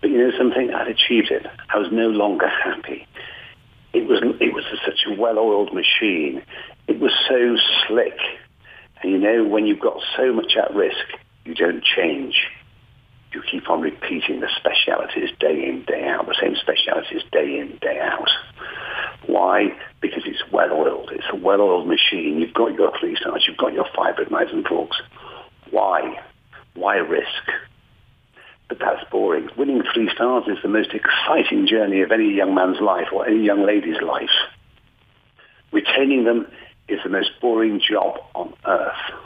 But 0.00 0.08
you 0.08 0.16
know 0.16 0.32
something? 0.38 0.70
I'd 0.72 0.88
achieved 0.88 1.30
it. 1.30 1.44
I 1.68 1.76
was 1.76 1.88
no 1.92 2.08
longer 2.08 2.48
happy. 2.48 3.06
It 3.92 4.08
was, 4.08 4.22
it 4.40 4.54
was 4.54 4.64
such 4.86 5.04
a 5.06 5.20
well-oiled 5.20 5.74
machine. 5.74 6.42
It 6.88 6.98
was 6.98 7.12
so 7.28 7.56
slick. 7.86 8.16
And 9.02 9.12
you 9.12 9.18
know, 9.18 9.44
when 9.44 9.66
you've 9.66 9.80
got 9.80 10.00
so 10.16 10.32
much 10.32 10.56
at 10.56 10.74
risk, 10.74 10.96
you 11.44 11.54
don't 11.54 11.84
change. 11.84 12.36
You 13.34 13.42
keep 13.50 13.68
on 13.68 13.82
repeating 13.82 14.40
the 14.40 14.48
specialities 14.56 15.28
day 15.38 15.68
in, 15.68 15.84
day 15.86 16.06
out, 16.08 16.26
the 16.26 16.36
same 16.40 16.56
specialities 16.56 17.22
day 17.30 17.58
in, 17.58 17.78
day 17.82 18.00
out. 18.00 18.30
Why? 19.26 19.76
Because 20.00 20.22
it's 20.26 20.42
well-oiled. 20.50 21.10
It's 21.12 21.26
a 21.30 21.36
well-oiled 21.36 21.86
machine. 21.86 22.38
You've 22.40 22.54
got 22.54 22.74
your 22.74 22.92
three 22.98 23.16
stars. 23.16 23.44
You've 23.46 23.58
got 23.58 23.72
your 23.72 23.86
five 23.94 24.14
knives 24.30 24.52
and 24.52 24.66
forks. 24.66 24.96
Why? 25.70 26.20
Why 26.74 26.96
risk? 26.96 27.44
But 28.68 28.78
that's 28.78 29.04
boring. 29.10 29.50
Winning 29.56 29.82
three 29.92 30.08
stars 30.14 30.44
is 30.46 30.58
the 30.62 30.68
most 30.68 30.90
exciting 30.94 31.66
journey 31.66 32.02
of 32.02 32.12
any 32.12 32.32
young 32.32 32.54
man's 32.54 32.80
life 32.80 33.08
or 33.12 33.26
any 33.26 33.44
young 33.44 33.66
lady's 33.66 34.00
life. 34.00 34.30
Retaining 35.72 36.24
them 36.24 36.46
is 36.88 37.00
the 37.02 37.10
most 37.10 37.30
boring 37.40 37.80
job 37.80 38.18
on 38.34 38.54
earth. 38.66 39.20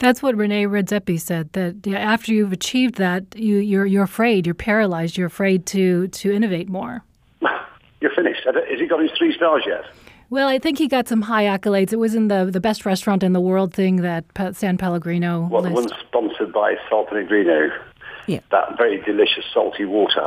That's 0.00 0.22
what 0.22 0.34
Rene 0.34 0.64
Redzepi 0.64 1.20
said. 1.20 1.52
That 1.52 1.86
after 1.86 2.32
you've 2.32 2.52
achieved 2.52 2.94
that, 2.96 3.36
you, 3.36 3.58
you're 3.58 3.84
you're 3.84 4.02
afraid, 4.02 4.46
you're 4.46 4.54
paralyzed, 4.54 5.16
you're 5.16 5.26
afraid 5.26 5.66
to 5.66 6.08
to 6.08 6.32
innovate 6.32 6.68
more. 6.68 7.04
You're 8.00 8.14
finished. 8.14 8.40
Has 8.46 8.80
he 8.80 8.86
got 8.86 9.02
his 9.02 9.10
three 9.18 9.34
stars 9.36 9.62
yet? 9.66 9.84
Well, 10.30 10.48
I 10.48 10.58
think 10.60 10.78
he 10.78 10.86
got 10.86 11.08
some 11.08 11.22
high 11.22 11.44
accolades. 11.44 11.92
It 11.92 11.96
was 11.98 12.14
in 12.14 12.28
the 12.28 12.44
the 12.50 12.60
best 12.60 12.86
restaurant 12.86 13.22
in 13.22 13.32
the 13.32 13.40
world 13.40 13.74
thing 13.74 13.96
that 13.96 14.24
San 14.56 14.78
Pellegrino. 14.78 15.48
Well, 15.50 15.62
list. 15.62 15.74
the 15.74 15.80
one 15.80 15.88
sponsored 16.08 16.52
by 16.52 16.76
San 16.88 17.04
Pellegrino. 17.06 17.70
Yeah. 18.26 18.38
That 18.52 18.76
very 18.78 19.00
delicious 19.02 19.44
salty 19.52 19.84
water. 19.84 20.24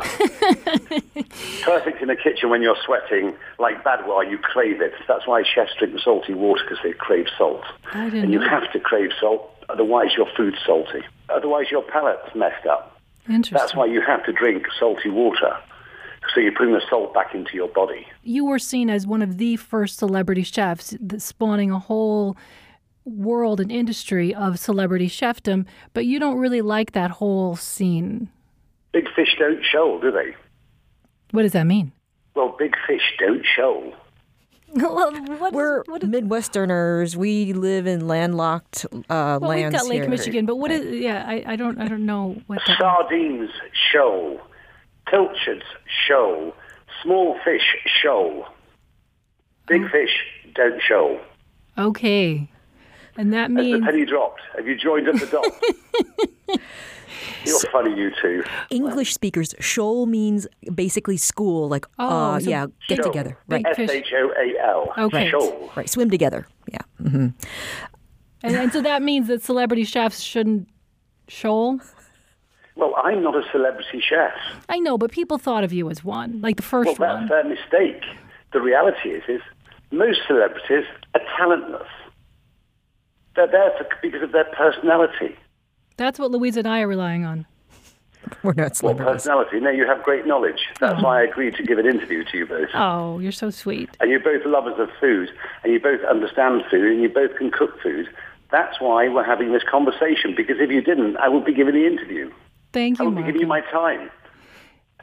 Perfect 1.62 2.02
in 2.02 2.08
the 2.08 2.16
kitchen 2.22 2.50
when 2.50 2.60
you're 2.60 2.76
sweating. 2.84 3.34
Like 3.58 3.82
Badoit, 3.82 4.30
you 4.30 4.36
crave 4.38 4.82
it. 4.82 4.92
That's 5.08 5.26
why 5.26 5.42
chefs 5.42 5.72
drink 5.78 5.98
salty 6.04 6.34
water 6.34 6.62
because 6.64 6.78
they 6.82 6.92
crave 6.92 7.26
salt. 7.38 7.62
I 7.92 8.04
didn't 8.04 8.24
And 8.24 8.32
you 8.32 8.40
know. 8.40 8.48
have 8.48 8.70
to 8.72 8.80
crave 8.80 9.10
salt, 9.18 9.50
otherwise 9.70 10.08
your 10.18 10.26
food's 10.36 10.58
salty. 10.66 11.02
Otherwise 11.30 11.70
your 11.70 11.82
palate's 11.82 12.34
messed 12.34 12.66
up. 12.66 13.00
Interesting. 13.26 13.56
That's 13.56 13.74
why 13.74 13.86
you 13.86 14.02
have 14.02 14.24
to 14.26 14.32
drink 14.32 14.66
salty 14.78 15.08
water. 15.08 15.56
So 16.32 16.40
you 16.40 16.52
bring 16.52 16.72
the 16.72 16.80
salt 16.88 17.12
back 17.14 17.34
into 17.34 17.54
your 17.54 17.68
body. 17.68 18.06
you 18.22 18.44
were 18.44 18.58
seen 18.58 18.88
as 18.90 19.06
one 19.06 19.22
of 19.22 19.38
the 19.38 19.56
first 19.56 19.98
celebrity 19.98 20.42
chefs, 20.42 20.96
spawning 21.18 21.70
a 21.70 21.78
whole 21.78 22.36
world 23.04 23.60
and 23.60 23.70
industry 23.70 24.34
of 24.34 24.58
celebrity 24.58 25.08
chefdom. 25.08 25.66
But 25.92 26.06
you 26.06 26.18
don't 26.18 26.36
really 26.38 26.62
like 26.62 26.92
that 26.92 27.10
whole 27.12 27.56
scene. 27.56 28.30
Big 28.92 29.04
fish 29.14 29.36
don't 29.38 29.62
shoal, 29.64 30.00
do 30.00 30.10
they? 30.10 30.34
What 31.32 31.42
does 31.42 31.52
that 31.52 31.64
mean? 31.66 31.92
Well, 32.34 32.54
big 32.58 32.74
fish 32.86 33.02
don't 33.18 33.44
shoal. 33.44 33.92
well, 34.74 35.12
what 35.12 35.48
is- 35.52 35.52
We're 35.52 35.82
what 35.84 36.02
is- 36.02 36.08
Midwesterners. 36.08 37.14
We 37.16 37.52
live 37.52 37.86
in 37.86 38.06
landlocked 38.08 38.86
uh, 38.92 39.38
well, 39.40 39.50
we've 39.54 39.70
got 39.70 39.86
Lake 39.86 40.00
here. 40.02 40.08
Michigan, 40.08 40.46
but 40.46 40.56
what 40.56 40.70
is? 40.70 41.00
Yeah, 41.00 41.24
I, 41.26 41.44
I 41.46 41.56
don't, 41.56 41.78
I 41.80 41.86
don't 41.86 42.06
know 42.06 42.40
what 42.46 42.60
that. 42.66 42.78
Sardines 42.80 43.50
shoal. 43.92 44.40
Pilchards 45.06 45.64
shoal. 46.06 46.54
Small 47.02 47.38
fish 47.44 47.76
shoal. 48.02 48.46
Big 49.66 49.90
fish 49.90 50.10
don't 50.54 50.80
shoal. 50.82 51.18
Okay, 51.76 52.48
and 53.16 53.32
that 53.32 53.48
Has 53.50 53.56
the 53.56 53.62
means 53.62 53.84
penny 53.84 54.04
dropped? 54.04 54.40
Have 54.56 54.66
you 54.68 54.76
joined 54.76 55.08
up 55.08 55.16
the 55.16 55.26
dots? 55.26 56.58
You're 57.44 57.60
funny, 57.72 57.94
you 57.94 58.10
two. 58.22 58.42
English 58.70 59.12
speakers, 59.12 59.54
shoal 59.60 60.06
means 60.06 60.46
basically 60.74 61.16
school, 61.18 61.68
like, 61.68 61.86
Oh, 61.98 62.08
uh, 62.08 62.40
so 62.40 62.48
yeah, 62.48 62.66
get 62.88 62.96
Shoal. 62.96 63.04
together. 63.12 63.38
Right. 63.48 63.64
fish. 63.76 63.90
S-H-O-A-L. 63.90 64.92
Okay. 64.96 65.28
Shoal. 65.30 65.70
Right, 65.76 65.88
swim 65.88 66.10
together. 66.10 66.46
Yeah. 66.72 66.78
and, 67.00 67.34
and 68.42 68.72
so 68.72 68.80
that 68.82 69.02
means 69.02 69.28
that 69.28 69.42
celebrity 69.42 69.84
chefs 69.84 70.20
shouldn't 70.20 70.68
shoal. 71.28 71.80
Well, 72.76 72.94
I'm 73.02 73.22
not 73.22 73.36
a 73.36 73.42
celebrity 73.52 74.00
chef. 74.00 74.32
I 74.68 74.78
know, 74.80 74.98
but 74.98 75.12
people 75.12 75.38
thought 75.38 75.62
of 75.64 75.72
you 75.72 75.88
as 75.90 76.02
one, 76.04 76.40
like 76.40 76.56
the 76.56 76.62
first 76.62 76.86
Well, 76.86 76.94
first 76.96 77.00
that's 77.00 77.18
one. 77.20 77.28
their 77.28 77.44
mistake. 77.44 78.02
The 78.52 78.60
reality 78.60 79.10
is, 79.10 79.22
is 79.28 79.40
most 79.92 80.20
celebrities 80.26 80.84
are 81.14 81.20
talentless. 81.36 81.88
They're 83.36 83.46
there 83.46 83.72
for, 83.78 83.86
because 84.02 84.22
of 84.22 84.32
their 84.32 84.44
personality. 84.44 85.36
That's 85.96 86.18
what 86.18 86.30
Louise 86.30 86.56
and 86.56 86.66
I 86.66 86.80
are 86.80 86.88
relying 86.88 87.24
on. 87.24 87.46
We're 88.42 88.54
not 88.54 88.80
Well, 88.82 88.94
personality. 88.94 89.60
No, 89.60 89.70
you 89.70 89.86
have 89.86 90.02
great 90.02 90.26
knowledge. 90.26 90.60
That's 90.80 90.98
oh. 90.98 91.04
why 91.04 91.20
I 91.20 91.24
agreed 91.24 91.54
to 91.56 91.62
give 91.62 91.78
an 91.78 91.86
interview 91.86 92.24
to 92.24 92.38
you 92.38 92.46
both. 92.46 92.68
Oh, 92.74 93.18
you're 93.20 93.32
so 93.32 93.50
sweet. 93.50 93.90
And 94.00 94.10
you're 94.10 94.20
both 94.20 94.44
lovers 94.46 94.78
of 94.78 94.88
food, 95.00 95.30
and 95.62 95.72
you 95.72 95.78
both 95.80 96.00
understand 96.04 96.62
food, 96.70 96.90
and 96.92 97.02
you 97.02 97.08
both 97.08 97.36
can 97.36 97.50
cook 97.50 97.80
food. 97.82 98.08
That's 98.50 98.80
why 98.80 99.08
we're 99.08 99.24
having 99.24 99.52
this 99.52 99.62
conversation, 99.68 100.34
because 100.36 100.56
if 100.58 100.70
you 100.70 100.80
didn't, 100.80 101.16
I 101.18 101.28
would 101.28 101.44
be 101.44 101.52
giving 101.54 101.74
the 101.74 101.86
interview. 101.86 102.30
Thank 102.74 103.00
I 103.00 103.04
you, 103.04 103.10
would 103.10 103.16
be 103.16 103.22
giving 103.22 103.40
you 103.40 103.46
my 103.46 103.60
time. 103.60 104.10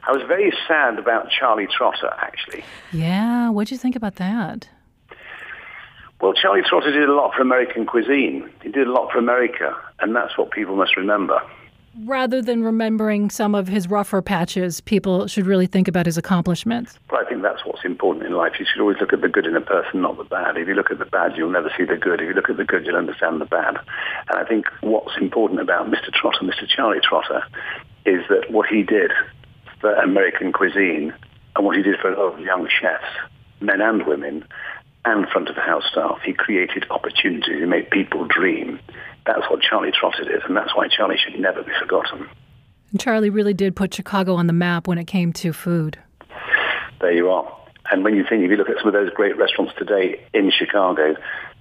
I 0.06 0.12
was 0.12 0.22
very 0.28 0.52
sad 0.68 0.98
about 0.98 1.30
Charlie 1.30 1.66
Trotter, 1.66 2.12
actually. 2.20 2.62
Yeah, 2.92 3.48
what'd 3.48 3.70
you 3.70 3.78
think 3.78 3.96
about 3.96 4.16
that? 4.16 4.68
Well, 6.20 6.34
Charlie 6.34 6.62
Trotter 6.68 6.92
did 6.92 7.08
a 7.08 7.14
lot 7.14 7.32
for 7.34 7.40
American 7.40 7.86
cuisine. 7.86 8.50
He 8.62 8.68
did 8.68 8.86
a 8.86 8.92
lot 8.92 9.10
for 9.10 9.18
America, 9.18 9.74
and 10.00 10.14
that's 10.14 10.36
what 10.36 10.50
people 10.50 10.76
must 10.76 10.96
remember. 10.98 11.40
Rather 12.00 12.40
than 12.40 12.62
remembering 12.62 13.28
some 13.28 13.54
of 13.54 13.68
his 13.68 13.88
rougher 13.88 14.22
patches, 14.22 14.80
people 14.80 15.26
should 15.26 15.44
really 15.44 15.66
think 15.66 15.88
about 15.88 16.06
his 16.06 16.16
accomplishments. 16.16 16.98
But 17.10 17.26
I 17.26 17.28
think 17.28 17.42
that's 17.42 17.66
what's 17.66 17.84
important 17.84 18.24
in 18.24 18.32
life. 18.32 18.52
You 18.58 18.64
should 18.64 18.80
always 18.80 18.96
look 18.98 19.12
at 19.12 19.20
the 19.20 19.28
good 19.28 19.46
in 19.46 19.54
a 19.54 19.60
person, 19.60 20.00
not 20.00 20.16
the 20.16 20.24
bad. 20.24 20.56
If 20.56 20.68
you 20.68 20.74
look 20.74 20.90
at 20.90 20.98
the 20.98 21.04
bad, 21.04 21.36
you'll 21.36 21.50
never 21.50 21.70
see 21.76 21.84
the 21.84 21.96
good. 21.96 22.22
If 22.22 22.28
you 22.28 22.32
look 22.32 22.48
at 22.48 22.56
the 22.56 22.64
good, 22.64 22.86
you'll 22.86 22.96
understand 22.96 23.42
the 23.42 23.44
bad. 23.44 23.76
And 24.28 24.38
I 24.38 24.44
think 24.44 24.66
what's 24.80 25.16
important 25.20 25.60
about 25.60 25.88
Mr. 25.88 26.10
Trotter, 26.12 26.44
Mr. 26.44 26.66
Charlie 26.66 27.00
Trotter, 27.02 27.42
is 28.06 28.22
that 28.30 28.50
what 28.50 28.68
he 28.68 28.82
did 28.82 29.10
for 29.80 29.92
American 29.94 30.52
cuisine 30.52 31.12
and 31.56 31.66
what 31.66 31.76
he 31.76 31.82
did 31.82 32.00
for 32.00 32.10
a 32.10 32.18
lot 32.18 32.34
of 32.34 32.40
young 32.40 32.68
chefs, 32.68 33.04
men 33.60 33.82
and 33.82 34.06
women, 34.06 34.44
and 35.04 35.28
front 35.28 35.48
of 35.48 35.56
house 35.56 35.84
staff, 35.90 36.18
he 36.24 36.32
created 36.32 36.86
opportunities. 36.90 37.60
He 37.60 37.66
made 37.66 37.90
people 37.90 38.24
dream. 38.26 38.78
That's 39.26 39.48
what 39.50 39.60
Charlie 39.60 39.92
Trotter 39.92 40.24
did, 40.24 40.42
and 40.44 40.56
that's 40.56 40.74
why 40.76 40.88
Charlie 40.88 41.18
should 41.18 41.38
never 41.38 41.62
be 41.62 41.72
forgotten. 41.80 42.28
And 42.90 43.00
Charlie 43.00 43.30
really 43.30 43.54
did 43.54 43.74
put 43.74 43.94
Chicago 43.94 44.34
on 44.34 44.46
the 44.46 44.52
map 44.52 44.86
when 44.86 44.98
it 44.98 45.06
came 45.06 45.32
to 45.34 45.52
food. 45.52 45.98
there 47.00 47.12
you 47.12 47.30
are. 47.30 47.58
And 47.90 48.04
when 48.04 48.14
you 48.14 48.24
think, 48.28 48.44
if 48.44 48.50
you 48.50 48.56
look 48.56 48.68
at 48.68 48.78
some 48.78 48.86
of 48.86 48.92
those 48.92 49.10
great 49.10 49.36
restaurants 49.36 49.74
today 49.76 50.24
in 50.32 50.50
Chicago, 50.50 51.16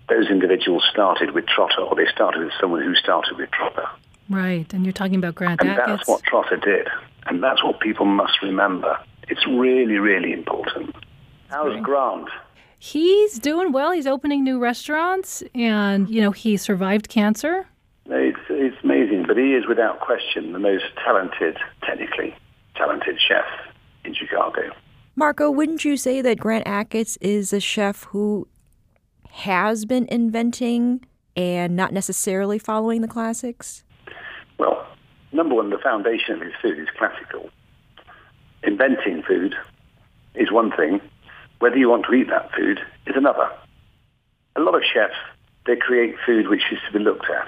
those 0.07 0.29
individuals 0.29 0.83
started 0.91 1.31
with 1.31 1.45
Trotter, 1.47 1.81
or 1.81 1.95
they 1.95 2.05
started 2.13 2.43
with 2.43 2.53
someone 2.59 2.81
who 2.81 2.95
started 2.95 3.37
with 3.37 3.49
Trotter. 3.51 3.87
Right, 4.29 4.71
and 4.73 4.85
you're 4.85 4.93
talking 4.93 5.15
about 5.15 5.35
Grant 5.35 5.61
And 5.61 5.69
that's 5.69 6.07
what 6.07 6.23
Trotter 6.23 6.57
did. 6.57 6.87
And 7.25 7.43
that's 7.43 7.63
what 7.63 7.79
people 7.79 8.05
must 8.05 8.41
remember. 8.41 8.97
It's 9.29 9.45
really, 9.47 9.97
really 9.97 10.33
important. 10.33 10.95
How's 11.49 11.81
Grant? 11.81 12.29
He's 12.83 13.37
doing 13.37 13.71
well. 13.71 13.91
He's 13.91 14.07
opening 14.07 14.43
new 14.43 14.57
restaurants, 14.57 15.43
and 15.53 16.09
you 16.09 16.19
know 16.19 16.31
he 16.31 16.57
survived 16.57 17.09
cancer. 17.09 17.67
It's, 18.07 18.39
it's 18.49 18.75
amazing, 18.83 19.25
but 19.27 19.37
he 19.37 19.53
is 19.53 19.67
without 19.67 19.99
question 19.99 20.51
the 20.51 20.57
most 20.57 20.85
talented, 21.05 21.59
technically 21.85 22.35
talented 22.75 23.19
chef 23.19 23.45
in 24.03 24.15
Chicago. 24.15 24.71
Marco, 25.15 25.51
wouldn't 25.51 25.85
you 25.85 25.95
say 25.95 26.23
that 26.23 26.39
Grant 26.39 26.65
Achatz 26.65 27.19
is 27.21 27.53
a 27.53 27.59
chef 27.59 28.05
who 28.05 28.47
has 29.29 29.85
been 29.85 30.07
inventing 30.07 31.05
and 31.37 31.75
not 31.75 31.93
necessarily 31.93 32.57
following 32.57 33.01
the 33.01 33.07
classics? 33.07 33.83
Well, 34.57 34.87
number 35.31 35.53
one, 35.53 35.69
the 35.69 35.77
foundation 35.77 36.33
of 36.33 36.41
his 36.41 36.53
food 36.59 36.79
is 36.79 36.87
classical. 36.97 37.51
Inventing 38.63 39.21
food 39.21 39.53
is 40.33 40.51
one 40.51 40.71
thing. 40.71 40.99
Whether 41.61 41.77
you 41.77 41.91
want 41.91 42.05
to 42.07 42.13
eat 42.15 42.27
that 42.29 42.51
food 42.57 42.79
is 43.05 43.15
another. 43.15 43.47
A 44.55 44.59
lot 44.59 44.73
of 44.73 44.81
chefs, 44.81 45.13
they 45.67 45.75
create 45.75 46.15
food 46.25 46.47
which 46.47 46.63
is 46.71 46.79
to 46.87 46.97
be 46.97 47.03
looked 47.03 47.29
at, 47.29 47.47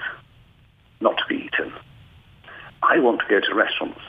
not 1.00 1.18
to 1.18 1.24
be 1.28 1.46
eaten. 1.46 1.72
I 2.80 3.00
want 3.00 3.22
to 3.22 3.26
go 3.28 3.40
to 3.40 3.54
restaurants 3.56 4.00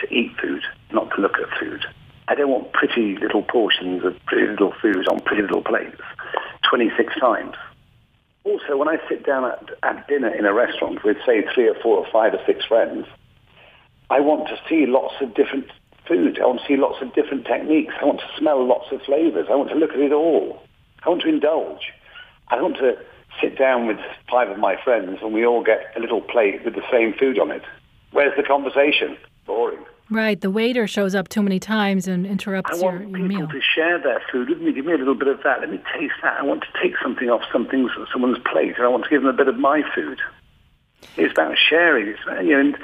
to 0.00 0.14
eat 0.14 0.32
food, 0.38 0.62
not 0.92 1.08
to 1.16 1.22
look 1.22 1.38
at 1.38 1.58
food. 1.58 1.82
I 2.28 2.34
don't 2.34 2.50
want 2.50 2.74
pretty 2.74 3.16
little 3.16 3.42
portions 3.42 4.04
of 4.04 4.14
pretty 4.26 4.48
little 4.48 4.74
food 4.82 5.08
on 5.08 5.20
pretty 5.20 5.40
little 5.40 5.62
plates 5.62 6.02
26 6.68 7.18
times. 7.18 7.54
Also, 8.44 8.76
when 8.76 8.88
I 8.88 8.98
sit 9.08 9.24
down 9.24 9.46
at, 9.46 9.70
at 9.82 10.06
dinner 10.08 10.28
in 10.28 10.44
a 10.44 10.52
restaurant 10.52 11.02
with, 11.04 11.16
say, 11.24 11.42
three 11.54 11.70
or 11.70 11.74
four 11.82 11.96
or 11.96 12.06
five 12.12 12.34
or 12.34 12.40
six 12.44 12.66
friends, 12.66 13.06
I 14.10 14.20
want 14.20 14.46
to 14.48 14.60
see 14.68 14.84
lots 14.84 15.14
of 15.22 15.32
different 15.32 15.68
food. 16.06 16.38
I 16.40 16.46
want 16.46 16.60
to 16.60 16.66
see 16.66 16.76
lots 16.76 17.02
of 17.02 17.14
different 17.14 17.46
techniques. 17.46 17.94
I 18.00 18.04
want 18.04 18.20
to 18.20 18.28
smell 18.38 18.66
lots 18.66 18.86
of 18.92 19.02
flavors. 19.02 19.46
I 19.50 19.54
want 19.54 19.70
to 19.70 19.76
look 19.76 19.90
at 19.90 20.00
it 20.00 20.12
all. 20.12 20.62
I 21.04 21.08
want 21.08 21.22
to 21.22 21.28
indulge. 21.28 21.92
I 22.48 22.60
want 22.60 22.76
to 22.78 22.96
sit 23.40 23.58
down 23.58 23.86
with 23.86 23.98
five 24.30 24.48
of 24.48 24.58
my 24.58 24.76
friends 24.82 25.18
and 25.22 25.34
we 25.34 25.44
all 25.44 25.62
get 25.62 25.92
a 25.96 26.00
little 26.00 26.20
plate 26.20 26.64
with 26.64 26.74
the 26.74 26.84
same 26.90 27.14
food 27.14 27.38
on 27.38 27.50
it. 27.50 27.62
Where's 28.12 28.36
the 28.36 28.42
conversation? 28.42 29.16
Boring. 29.46 29.84
Right. 30.10 30.40
The 30.40 30.50
waiter 30.50 30.86
shows 30.86 31.14
up 31.14 31.28
too 31.28 31.42
many 31.42 31.58
times 31.58 32.06
and 32.06 32.26
interrupts 32.26 32.72
I 32.72 32.76
your, 32.76 32.98
want 33.00 33.28
people 33.28 33.48
to 33.48 33.60
share 33.74 33.98
their 33.98 34.22
food 34.30 34.50
with 34.50 34.60
me. 34.60 34.72
Give 34.72 34.84
me 34.84 34.92
a 34.92 34.98
little 34.98 35.14
bit 35.14 35.28
of 35.28 35.42
that. 35.44 35.60
Let 35.60 35.70
me 35.70 35.78
taste 35.98 36.14
that. 36.22 36.38
I 36.38 36.42
want 36.42 36.62
to 36.62 36.82
take 36.82 36.92
something 37.02 37.30
off 37.30 37.42
someone's 37.50 38.38
plate, 38.52 38.74
and 38.76 38.84
I 38.84 38.88
want 38.88 39.04
to 39.04 39.10
give 39.10 39.22
them 39.22 39.30
a 39.30 39.36
bit 39.36 39.48
of 39.48 39.56
my 39.56 39.82
food. 39.94 40.20
It's 41.16 41.32
about 41.32 41.56
sharing. 41.58 42.08
It's 42.08 42.20
about, 42.22 42.44
you 42.44 42.52
know, 42.52 42.60
and 42.60 42.78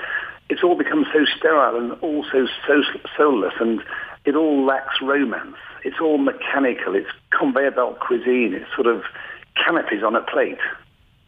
it's 0.50 0.62
all 0.64 0.76
become 0.76 1.07
so 1.12 1.25
sterile 1.37 1.76
and 1.76 1.92
all 2.02 2.25
so, 2.30 2.47
so 2.66 2.83
soulless, 3.16 3.54
and 3.61 3.80
it 4.25 4.35
all 4.35 4.66
lacks 4.66 5.00
romance. 5.00 5.57
It's 5.85 5.97
all 6.00 6.19
mechanical. 6.19 6.95
It's 6.95 7.09
conveyor 7.30 7.71
belt 7.71 8.00
cuisine. 8.00 8.52
It's 8.54 8.71
sort 8.75 8.87
of 8.87 9.02
canapés 9.57 10.04
on 10.04 10.16
a 10.16 10.23
plate. 10.23 10.59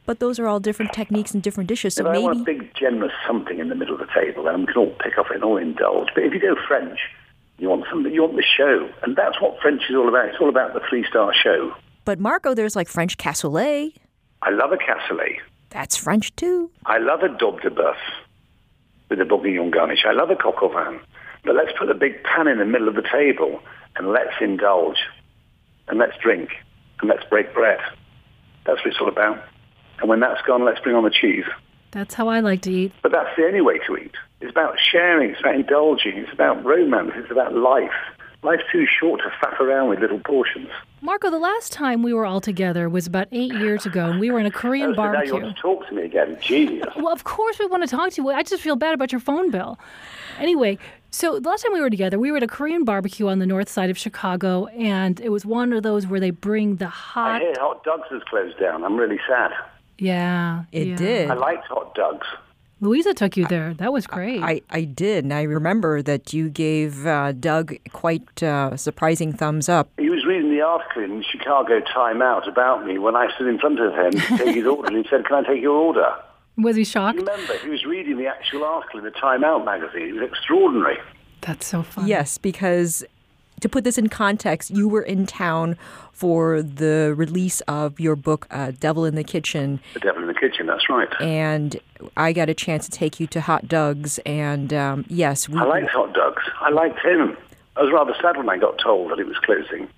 But 0.04 0.18
those 0.18 0.40
are 0.40 0.48
all 0.48 0.58
different 0.58 0.92
techniques 0.92 1.32
and 1.32 1.42
different 1.42 1.68
dishes. 1.68 1.94
So 1.94 2.10
if 2.10 2.16
I 2.16 2.18
want 2.18 2.40
a 2.40 2.44
maybe 2.44 2.58
big, 2.58 2.74
generous 2.74 3.12
something 3.26 3.60
in 3.60 3.68
the 3.68 3.76
middle 3.76 3.94
of 3.94 4.00
the 4.00 4.12
table, 4.12 4.48
and 4.48 4.66
we 4.66 4.66
can 4.66 4.76
all 4.76 4.94
pick 4.98 5.16
up 5.16 5.30
and 5.30 5.44
all 5.44 5.56
indulge. 5.56 6.08
But 6.14 6.24
if 6.24 6.34
you 6.34 6.40
go 6.40 6.56
French, 6.66 6.98
you 7.58 7.68
want 7.68 7.84
something, 7.88 8.12
you 8.12 8.22
want 8.22 8.34
the 8.34 8.42
show. 8.42 8.90
And 9.02 9.14
that's 9.14 9.40
what 9.40 9.60
French 9.62 9.82
is 9.88 9.94
all 9.94 10.08
about. 10.08 10.28
It's 10.28 10.38
all 10.40 10.48
about 10.48 10.74
the 10.74 10.80
three-star 10.90 11.32
show. 11.40 11.72
But 12.04 12.18
Marco, 12.18 12.54
there's 12.54 12.74
like 12.74 12.88
French 12.88 13.16
cassoulet. 13.16 13.94
I 14.42 14.50
love 14.50 14.72
a 14.72 14.76
cassoulet. 14.76 15.36
That's 15.70 15.96
French 15.96 16.34
too. 16.34 16.70
I 16.84 16.98
love 16.98 17.22
a 17.22 17.28
daube 17.28 17.62
de 17.62 17.70
boeuf 17.70 17.96
with 19.12 19.20
a 19.20 19.26
bourguignon 19.26 19.70
garnish. 19.70 20.06
I 20.08 20.12
love 20.12 20.30
a 20.30 20.36
coq 20.36 20.62
au 20.62 20.68
vin. 20.68 20.98
But 21.44 21.54
let's 21.54 21.72
put 21.78 21.90
a 21.90 21.94
big 21.94 22.24
pan 22.24 22.48
in 22.48 22.58
the 22.58 22.64
middle 22.64 22.88
of 22.88 22.94
the 22.94 23.02
table 23.02 23.60
and 23.96 24.10
let's 24.10 24.34
indulge. 24.40 24.96
And 25.88 25.98
let's 25.98 26.16
drink. 26.16 26.48
And 27.00 27.10
let's 27.10 27.24
break 27.28 27.52
bread. 27.52 27.78
That's 28.64 28.78
what 28.78 28.86
it's 28.86 29.00
all 29.00 29.08
about. 29.08 29.38
And 29.98 30.08
when 30.08 30.20
that's 30.20 30.40
gone, 30.46 30.64
let's 30.64 30.80
bring 30.80 30.96
on 30.96 31.04
the 31.04 31.10
cheese. 31.10 31.44
That's 31.90 32.14
how 32.14 32.28
I 32.28 32.40
like 32.40 32.62
to 32.62 32.72
eat. 32.72 32.92
But 33.02 33.12
that's 33.12 33.36
the 33.36 33.44
only 33.44 33.60
way 33.60 33.78
to 33.86 33.96
eat. 33.96 34.14
It's 34.40 34.50
about 34.50 34.78
sharing. 34.80 35.32
It's 35.32 35.40
about 35.40 35.56
indulging. 35.56 36.16
It's 36.16 36.32
about 36.32 36.64
romance. 36.64 37.12
It's 37.16 37.30
about 37.30 37.54
life. 37.54 37.90
Life's 38.44 38.64
too 38.72 38.86
short 38.86 39.20
to 39.22 39.28
faff 39.44 39.60
around 39.60 39.88
with 39.88 40.00
little 40.00 40.18
portions. 40.18 40.68
Marco, 41.00 41.30
the 41.30 41.38
last 41.38 41.72
time 41.72 42.02
we 42.02 42.12
were 42.12 42.26
all 42.26 42.40
together 42.40 42.88
was 42.88 43.06
about 43.06 43.28
eight 43.30 43.52
years 43.54 43.86
ago, 43.86 44.06
and 44.10 44.18
we 44.18 44.30
were 44.32 44.40
in 44.40 44.46
a 44.46 44.50
Korean 44.50 44.94
so 44.94 45.02
now 45.02 45.08
you 45.10 45.12
barbecue. 45.12 45.42
want 45.42 45.56
to 45.56 45.62
talk 45.62 45.88
to 45.88 45.94
me 45.94 46.02
again. 46.02 46.36
Genius. 46.40 46.88
Well, 46.96 47.12
of 47.12 47.22
course 47.24 47.58
we 47.60 47.66
want 47.66 47.82
to 47.84 47.88
talk 47.88 48.10
to 48.12 48.22
you. 48.22 48.30
I 48.30 48.42
just 48.42 48.60
feel 48.62 48.74
bad 48.76 48.94
about 48.94 49.12
your 49.12 49.20
phone 49.20 49.50
bill. 49.52 49.78
Anyway, 50.38 50.78
so 51.10 51.38
the 51.38 51.48
last 51.48 51.62
time 51.62 51.72
we 51.72 51.80
were 51.80 51.90
together, 51.90 52.18
we 52.18 52.30
were 52.32 52.38
at 52.38 52.42
a 52.42 52.48
Korean 52.48 52.84
barbecue 52.84 53.28
on 53.28 53.38
the 53.38 53.46
north 53.46 53.68
side 53.68 53.90
of 53.90 53.98
Chicago, 53.98 54.66
and 54.66 55.20
it 55.20 55.28
was 55.28 55.46
one 55.46 55.72
of 55.72 55.82
those 55.84 56.06
where 56.08 56.18
they 56.20 56.30
bring 56.30 56.76
the 56.76 56.88
hot. 56.88 57.28
I 57.28 57.32
hot. 57.34 57.40
hear 57.42 57.54
Hot 57.60 57.84
Doug's 57.84 58.08
has 58.10 58.22
closed 58.24 58.58
down. 58.58 58.82
I'm 58.84 58.96
really 58.96 59.20
sad. 59.28 59.52
Yeah, 59.98 60.64
It 60.72 60.88
yeah. 60.88 60.96
did. 60.96 61.30
I 61.30 61.34
liked 61.34 61.66
Hot 61.68 61.94
Doug's. 61.94 62.26
Louisa 62.82 63.14
took 63.14 63.36
you 63.36 63.46
there. 63.46 63.74
That 63.74 63.92
was 63.92 64.08
great. 64.08 64.42
I, 64.42 64.60
I 64.68 64.82
did, 64.82 65.24
and 65.24 65.32
I 65.32 65.42
remember 65.42 66.02
that 66.02 66.32
you 66.32 66.50
gave 66.50 67.06
uh, 67.06 67.30
Doug 67.30 67.76
quite 67.92 68.42
uh, 68.42 68.76
surprising 68.76 69.32
thumbs 69.32 69.68
up. 69.68 69.88
He 69.98 70.10
was 70.10 70.26
reading 70.26 70.50
the 70.50 70.62
article 70.62 71.04
in 71.04 71.22
Chicago 71.22 71.78
Time 71.80 72.20
Out 72.20 72.48
about 72.48 72.84
me 72.84 72.98
when 72.98 73.14
I 73.14 73.32
stood 73.36 73.46
in 73.46 73.60
front 73.60 73.78
of 73.78 73.94
him 73.94 74.10
to 74.10 74.36
take 74.36 74.56
his 74.56 74.66
order, 74.66 74.88
and 74.88 74.96
he 74.96 75.08
said, 75.08 75.24
"Can 75.24 75.44
I 75.44 75.48
take 75.48 75.62
your 75.62 75.76
order?" 75.76 76.12
was 76.56 76.74
he 76.74 76.84
shocked? 76.84 77.18
Remember, 77.18 77.56
he 77.58 77.68
was 77.68 77.84
reading 77.84 78.18
the 78.18 78.26
actual 78.26 78.64
article 78.64 78.98
in 78.98 79.04
the 79.04 79.12
Time 79.12 79.44
Out 79.44 79.64
magazine. 79.64 80.08
It 80.08 80.14
was 80.14 80.28
extraordinary. 80.28 80.98
That's 81.40 81.66
so 81.66 81.84
fun. 81.84 82.08
Yes, 82.08 82.36
because 82.36 83.04
to 83.62 83.68
put 83.68 83.84
this 83.84 83.96
in 83.96 84.08
context, 84.08 84.70
you 84.70 84.88
were 84.88 85.02
in 85.02 85.26
town 85.26 85.76
for 86.12 86.62
the 86.62 87.14
release 87.16 87.60
of 87.62 87.98
your 87.98 88.14
book, 88.14 88.46
uh, 88.50 88.72
Devil 88.78 89.04
in 89.04 89.14
the 89.14 89.24
Kitchen, 89.24 89.80
The 89.94 90.00
Devil 90.00 90.22
in 90.22 90.28
the 90.28 90.34
Kitchen. 90.34 90.66
That's 90.66 90.88
right. 90.88 91.08
and 91.20 91.80
I 92.16 92.32
got 92.32 92.48
a 92.48 92.54
chance 92.54 92.84
to 92.86 92.90
take 92.90 93.18
you 93.18 93.26
to 93.28 93.40
Hot 93.40 93.68
Doug's, 93.68 94.18
and 94.26 94.72
um, 94.74 95.04
yes, 95.08 95.48
we, 95.48 95.58
I 95.58 95.64
liked 95.64 95.90
Hot 95.90 96.12
Doug's. 96.12 96.42
I 96.60 96.70
liked 96.70 96.98
him. 97.00 97.36
I 97.76 97.82
was 97.82 97.92
rather 97.92 98.14
sad 98.20 98.36
when 98.36 98.48
I 98.50 98.58
got 98.58 98.78
told 98.78 99.10
that 99.10 99.18
it 99.18 99.26
was 99.26 99.38
closing. 99.38 99.88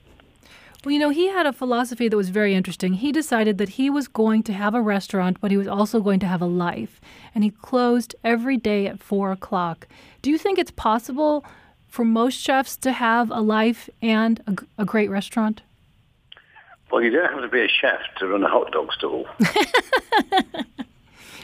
Well, 0.84 0.92
you 0.92 0.98
know, 0.98 1.08
he 1.08 1.28
had 1.28 1.46
a 1.46 1.52
philosophy 1.52 2.08
that 2.08 2.16
was 2.16 2.28
very 2.28 2.54
interesting. 2.54 2.92
He 2.92 3.10
decided 3.10 3.56
that 3.56 3.70
he 3.70 3.88
was 3.88 4.06
going 4.06 4.42
to 4.44 4.52
have 4.52 4.74
a 4.74 4.82
restaurant, 4.82 5.40
but 5.40 5.50
he 5.50 5.56
was 5.56 5.66
also 5.66 6.00
going 6.00 6.20
to 6.20 6.26
have 6.26 6.42
a 6.42 6.46
life. 6.46 7.00
And 7.34 7.42
he 7.42 7.50
closed 7.50 8.14
every 8.22 8.58
day 8.58 8.86
at 8.86 9.02
four 9.02 9.32
o'clock. 9.32 9.88
Do 10.20 10.30
you 10.30 10.36
think 10.36 10.58
it's 10.58 10.70
possible 10.70 11.42
for 11.94 12.04
most 12.04 12.34
chefs 12.34 12.76
to 12.76 12.90
have 12.90 13.30
a 13.30 13.40
life 13.40 13.88
and 14.02 14.66
a 14.76 14.84
great 14.84 15.08
restaurant? 15.08 15.62
Well, 16.90 17.00
you 17.02 17.10
don't 17.10 17.32
have 17.32 17.40
to 17.40 17.48
be 17.48 17.60
a 17.60 17.68
chef 17.68 18.00
to 18.18 18.26
run 18.26 18.42
a 18.42 18.48
hot 18.48 18.72
dog 18.72 18.92
stall. 18.92 19.26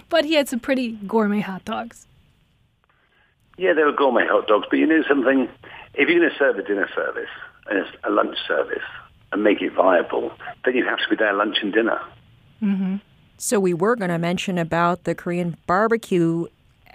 But 0.09 0.25
he 0.25 0.35
had 0.35 0.49
some 0.49 0.59
pretty 0.59 0.99
gourmet 1.07 1.39
hot 1.39 1.65
dogs. 1.65 2.09
yeah, 3.57 3.75
they 3.75 3.85
were 3.85 3.93
gourmet 3.93 4.27
hot 4.27 4.49
dogs, 4.49 4.67
but 4.69 4.81
you 4.81 4.87
know 4.87 5.05
something? 5.09 5.49
If 5.95 6.09
you're 6.09 6.19
going 6.19 6.29
to 6.29 6.37
serve 6.37 6.59
a 6.59 6.65
dinner 6.65 6.89
service 6.97 7.31
and 7.69 7.87
a 8.03 8.11
lunch 8.11 8.37
service 8.49 8.83
and 9.31 9.45
make 9.45 9.63
it 9.63 9.73
viable, 9.73 10.33
then 10.65 10.75
you 10.75 10.85
have 10.85 10.99
to 10.99 11.09
be 11.09 11.15
there 11.15 11.33
lunch 11.33 11.59
and 11.63 11.73
dinner. 11.73 12.01
Mm-hmm. 12.61 12.97
So 13.39 13.61
we 13.61 13.73
were 13.73 13.95
going 13.95 14.11
to 14.11 14.19
mention 14.19 14.59
about 14.59 15.05
the 15.05 15.15
Korean 15.15 15.57
barbecue 15.69 16.47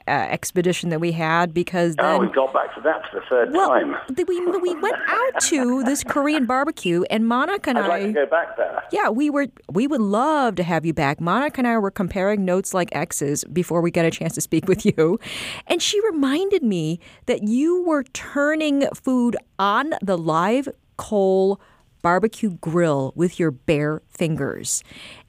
uh, 0.07 0.11
expedition 0.11 0.89
that 0.89 0.99
we 0.99 1.11
had 1.11 1.53
because 1.53 1.95
Oh, 1.97 2.03
then 2.19 2.21
we 2.21 2.33
got 2.33 2.53
back 2.53 2.73
to 2.75 2.81
that 2.81 3.01
for 3.11 3.19
the 3.19 3.25
third 3.27 3.51
well 3.53 3.69
time. 3.69 3.95
we 4.27 4.39
we 4.59 4.75
went 4.79 4.95
out 5.07 5.41
to 5.41 5.83
this 5.83 6.03
Korean 6.03 6.45
barbecue 6.45 7.03
and 7.09 7.27
Monica 7.27 7.69
and 7.71 7.79
I'd 7.79 7.87
like 7.87 8.03
I 8.03 8.05
to 8.07 8.13
go 8.13 8.25
back 8.27 8.55
there. 8.57 8.83
yeah 8.91 9.09
we 9.09 9.29
were 9.29 9.47
we 9.71 9.87
would 9.87 10.01
love 10.01 10.55
to 10.55 10.63
have 10.63 10.85
you 10.85 10.93
back. 10.93 11.19
Monica 11.19 11.59
and 11.59 11.67
I 11.67 11.77
were 11.79 11.89
comparing 11.91 12.45
notes 12.45 12.73
like 12.73 12.89
X's 12.95 13.43
before 13.45 13.81
we 13.81 13.89
got 13.91 14.05
a 14.05 14.11
chance 14.11 14.35
to 14.35 14.41
speak 14.41 14.67
with 14.67 14.85
you, 14.85 15.19
and 15.67 15.81
she 15.81 15.99
reminded 16.01 16.61
me 16.63 16.99
that 17.25 17.43
you 17.43 17.83
were 17.83 18.03
turning 18.03 18.87
food 18.93 19.35
on 19.57 19.93
the 20.01 20.17
live 20.17 20.69
coal 20.97 21.59
barbecue 22.03 22.51
grill 22.61 23.11
with 23.15 23.39
your 23.39 23.49
bare 23.51 24.03
fingers, 24.09 24.83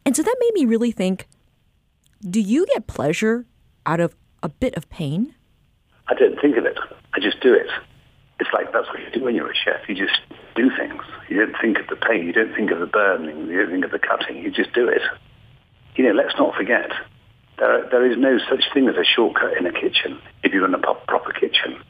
and 0.05 0.15
so 0.15 0.23
that 0.23 0.37
made 0.41 0.53
me 0.55 0.65
really 0.67 0.91
think. 0.93 1.27
Do 2.29 2.41
you 2.41 2.67
get 2.67 2.87
pleasure 2.87 3.47
out 3.85 4.01
of 4.01 4.17
a 4.47 4.49
bit 4.49 4.77
of 4.77 4.89
pain? 4.89 5.35
I 6.07 6.15
don't 6.15 6.41
think 6.41 6.57
of 6.57 6.65
it. 6.65 6.79
I 7.13 7.19
just 7.19 7.41
do 7.41 7.53
it. 7.53 7.67
It's 8.39 8.51
like 8.53 8.73
that's 8.73 8.87
what 8.89 9.01
you 9.01 9.11
do 9.13 9.25
when 9.25 9.35
you're 9.35 9.51
a 9.51 9.55
chef. 9.57 9.89
You 9.89 9.97
just 9.97 10.21
do 10.55 10.71
things. 10.77 11.03
You 11.29 11.45
don't 11.45 11.57
think 11.61 11.79
of 11.79 11.89
the 11.89 11.97
pain. 11.97 12.27
You 12.27 12.33
don't 12.33 12.55
think 12.55 12.71
of 12.71 12.79
the 12.79 12.87
burning. 12.87 13.49
You 13.49 13.59
don't 13.63 13.73
think 13.73 13.85
of 13.85 13.91
the 13.91 13.99
cutting. 13.99 14.37
You 14.37 14.53
just 14.53 14.73
do 14.73 14.89
it. 14.89 15.03
You 15.97 16.05
know, 16.05 16.13
let's 16.13 16.37
not 16.39 16.55
forget, 16.55 16.91
there, 17.59 17.89
there 17.91 18.11
is 18.11 18.17
no 18.19 18.39
such 18.49 18.65
thing 18.73 18.89
as 18.89 18.95
a 18.97 19.05
shortcut 19.05 19.57
in 19.57 19.67
a 19.67 19.73
kitchen 19.73 20.21
if 20.45 20.53
you're 20.53 20.67
in 20.67 20.75
a 20.75 20.79
proper 20.79 21.33
kitchen. 21.33 21.83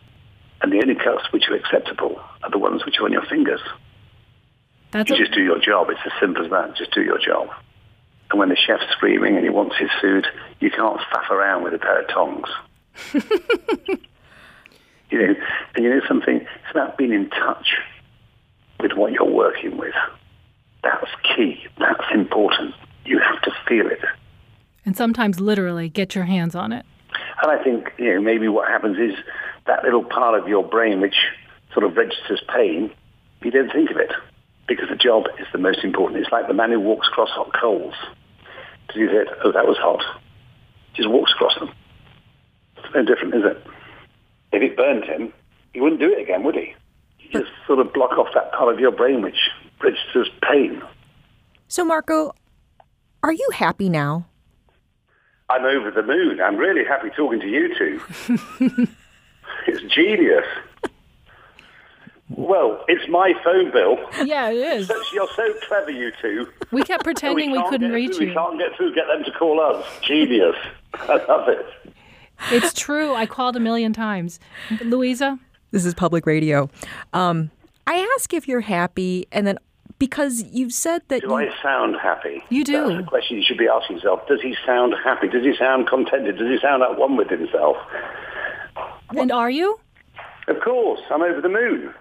And 0.63 0.73
the 0.73 0.79
only 0.79 0.95
cuts 0.95 1.31
which 1.33 1.51
are 1.51 1.55
acceptable 1.55 2.19
are 2.43 2.51
the 2.51 2.59
ones 2.59 2.87
which 2.87 2.99
are 2.99 3.05
on 3.05 3.13
your 3.13 3.27
fingers. 3.27 3.61
That's 4.93 5.11
You 5.11 5.17
a, 5.17 5.19
just 5.19 5.33
do 5.33 5.43
your 5.43 5.59
job. 5.59 5.89
It's 5.91 6.01
as 6.07 6.13
simple 6.19 6.45
as 6.45 6.51
that. 6.53 6.77
Just 6.77 6.93
do 6.95 7.03
your 7.03 7.19
job. 7.19 7.49
And 8.31 8.39
when 8.39 8.49
the 8.49 8.57
chef's 8.57 8.91
screaming 8.93 9.37
and 9.37 9.45
he 9.45 9.51
wants 9.51 9.77
his 9.79 9.91
food, 10.01 10.27
you 10.61 10.71
can't 10.71 11.01
faff 11.13 11.31
around 11.31 11.63
with 11.63 11.75
a 11.75 11.79
pair 11.79 12.01
of 12.01 12.09
tongs. 12.09 12.49
you 15.11 15.19
know, 15.19 15.35
and 15.75 15.85
you 15.85 15.91
know 15.91 16.01
something? 16.09 16.37
It's 16.37 16.71
about 16.71 16.99
being 16.99 17.13
in 17.13 17.31
touch 17.31 17.77
with 18.81 18.93
what 18.93 19.13
you're 19.13 19.31
working 19.31 19.77
with. 19.77 19.95
That's 20.83 21.11
key. 21.37 21.67
That's 21.79 22.05
important. 22.13 22.75
You 23.05 23.21
have 23.21 23.41
to 23.43 23.53
feel 23.69 23.87
it. 23.87 24.01
and 24.85 24.97
sometimes 24.97 25.41
literally 25.41 25.89
get 25.89 26.15
your 26.15 26.25
hands 26.25 26.55
on 26.55 26.73
it. 26.73 26.85
And 27.43 27.51
I 27.51 27.63
think, 27.63 27.93
you 27.99 28.15
know, 28.15 28.21
maybe 28.21 28.49
what 28.49 28.69
happens 28.69 28.99
is 28.99 29.15
that 29.67 29.85
little 29.85 30.05
part 30.05 30.39
of 30.39 30.49
your 30.49 30.65
brain 30.65 31.01
which 31.01 31.17
sort 31.73 31.85
of 31.85 31.97
registers 31.97 32.43
pain, 32.55 32.91
you 33.43 33.51
don't 33.51 33.71
think 33.73 33.91
of 33.91 33.97
it 33.99 34.11
because 34.67 34.89
the 34.89 34.97
job 34.97 35.27
is 35.39 35.47
the 35.53 35.59
most 35.59 35.85
important. 35.85 36.21
It's 36.21 36.33
like 36.33 36.49
the 36.49 36.55
man 36.55 36.71
who 36.71 36.81
walks 36.81 37.09
across 37.09 37.29
hot 37.31 37.53
coals. 37.61 37.95
Because 38.87 39.01
he 39.01 39.07
said, 39.09 39.27
oh, 39.45 39.53
that 39.53 39.67
was 39.67 39.77
hot. 39.79 40.03
Just 40.95 41.09
walks 41.11 41.33
across 41.33 41.55
them. 41.59 41.71
It's 42.79 42.95
no 42.95 43.05
different, 43.05 43.35
is 43.35 43.43
it? 43.45 43.67
If 44.53 44.63
it 44.63 44.77
burned 44.77 45.05
him, 45.05 45.33
he 45.73 45.81
wouldn't 45.81 46.01
do 46.01 46.13
it 46.13 46.21
again, 46.21 46.43
would 46.45 46.55
he? 46.55 46.75
You 47.19 47.31
just 47.41 47.53
sort 47.67 47.81
of 47.81 47.93
block 47.93 48.13
off 48.13 48.29
that 48.35 48.53
part 48.53 48.73
of 48.73 48.81
your 48.81 48.93
brain 48.93 49.23
which 49.23 49.51
registers 49.83 50.31
pain. 50.43 50.83
So 51.69 51.85
Marco, 51.85 52.33
are 53.23 53.33
you 53.33 53.49
happy 53.53 53.89
now? 53.89 54.27
I'm 55.49 55.65
over 55.65 55.91
the 55.91 56.03
moon. 56.03 56.41
I'm 56.41 56.57
really 56.57 56.85
happy 56.85 57.11
talking 57.11 57.41
to 57.41 57.47
you 57.47 57.77
two. 57.77 58.01
it's 59.67 59.95
genius. 59.95 60.45
Well, 62.29 62.85
it's 62.89 63.09
my 63.09 63.35
phone 63.45 63.71
bill. 63.71 63.99
Yeah, 64.25 64.51
it 64.51 64.57
is. 64.57 64.91
You're 65.13 65.29
so 65.37 65.55
clever, 65.69 65.91
you 65.91 66.11
two. 66.21 66.49
We 66.73 66.83
kept 66.83 67.05
pretending 67.05 67.53
we, 67.53 67.59
can't 67.59 67.71
couldn't 67.71 67.93
reach 67.93 68.17
through. 68.17 68.27
you. 68.27 68.31
We 68.31 68.35
can't 68.35 68.59
get 68.59 68.77
through. 68.77 68.95
Get 68.95 69.07
them 69.07 69.23
to 69.25 69.31
call 69.33 69.61
us. 69.61 69.87
Genius. 70.03 70.57
I 70.95 71.25
love 71.25 71.49
it. 71.49 71.67
It's 72.51 72.73
true. 72.75 73.15
I 73.15 73.27
called 73.27 73.57
a 73.57 73.61
million 73.61 73.93
times. 73.93 74.41
Louisa? 74.83 75.39
This 75.71 75.85
is 75.85 75.95
public 75.95 76.27
radio. 76.27 76.69
Um, 77.13 77.51
I 77.87 78.07
ask 78.17 78.35
if 78.35 78.49
you're 78.49 78.61
happy, 78.61 79.27
and 79.31 79.47
then 79.47 79.59
because 79.99 80.43
you've 80.53 80.73
said 80.73 81.03
that 81.09 81.23
Do 81.23 81.29
you, 81.29 81.35
I 81.35 81.49
sound 81.63 81.97
happy? 82.03 82.43
You 82.51 82.65
do. 82.65 82.89
That's 82.89 83.05
the 83.05 83.09
question 83.09 83.37
you 83.37 83.45
should 83.47 83.59
be 83.59 83.69
asking 83.69 83.97
yourself. 83.97 84.27
Does 84.29 84.41
he 84.43 84.55
sound 84.67 84.95
happy? 85.03 85.29
Does 85.29 85.45
he 85.45 85.55
sound 85.57 85.89
contented? 85.89 86.37
Does 86.39 86.49
he 86.49 86.59
sound 86.61 86.83
at 86.83 86.99
one 86.99 87.17
with 87.17 87.31
himself? 87.31 87.77
And 89.11 89.33
are 89.33 89.51
you? 89.51 89.79
Of 90.49 90.61
course. 90.61 91.01
I'm 91.11 91.23
over 91.23 91.41
the 91.41 91.49
moon. 91.49 91.95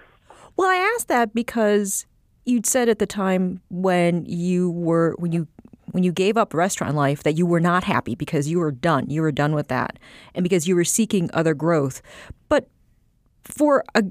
Well, 0.57 0.69
I 0.69 0.77
asked 0.95 1.07
that 1.09 1.33
because 1.33 2.05
you'd 2.45 2.65
said 2.65 2.89
at 2.89 2.99
the 2.99 3.05
time 3.05 3.61
when 3.69 4.25
you 4.25 4.71
were 4.71 5.15
when 5.17 5.31
you 5.31 5.47
when 5.91 6.03
you 6.03 6.11
gave 6.11 6.35
up 6.37 6.53
restaurant 6.53 6.95
life 6.95 7.23
that 7.23 7.37
you 7.37 7.45
were 7.45 7.59
not 7.59 7.83
happy 7.83 8.15
because 8.15 8.47
you 8.49 8.59
were 8.59 8.71
done. 8.71 9.09
You 9.09 9.21
were 9.21 9.31
done 9.31 9.53
with 9.53 9.67
that, 9.69 9.97
and 10.33 10.43
because 10.43 10.67
you 10.67 10.75
were 10.75 10.83
seeking 10.83 11.29
other 11.33 11.53
growth. 11.53 12.01
But 12.49 12.67
for 13.43 13.83
a 13.95 14.03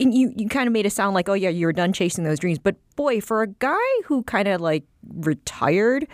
and 0.00 0.14
you 0.14 0.32
you 0.36 0.48
kind 0.48 0.66
of 0.66 0.72
made 0.72 0.86
it 0.86 0.90
sound 0.90 1.14
like 1.14 1.28
oh 1.28 1.34
yeah 1.34 1.48
you 1.48 1.66
were 1.66 1.72
done 1.72 1.92
chasing 1.92 2.24
those 2.24 2.38
dreams. 2.38 2.58
But 2.58 2.76
boy, 2.96 3.20
for 3.20 3.42
a 3.42 3.48
guy 3.48 3.88
who 4.04 4.22
kind 4.24 4.48
of 4.48 4.60
like 4.60 4.84
retired, 5.14 6.06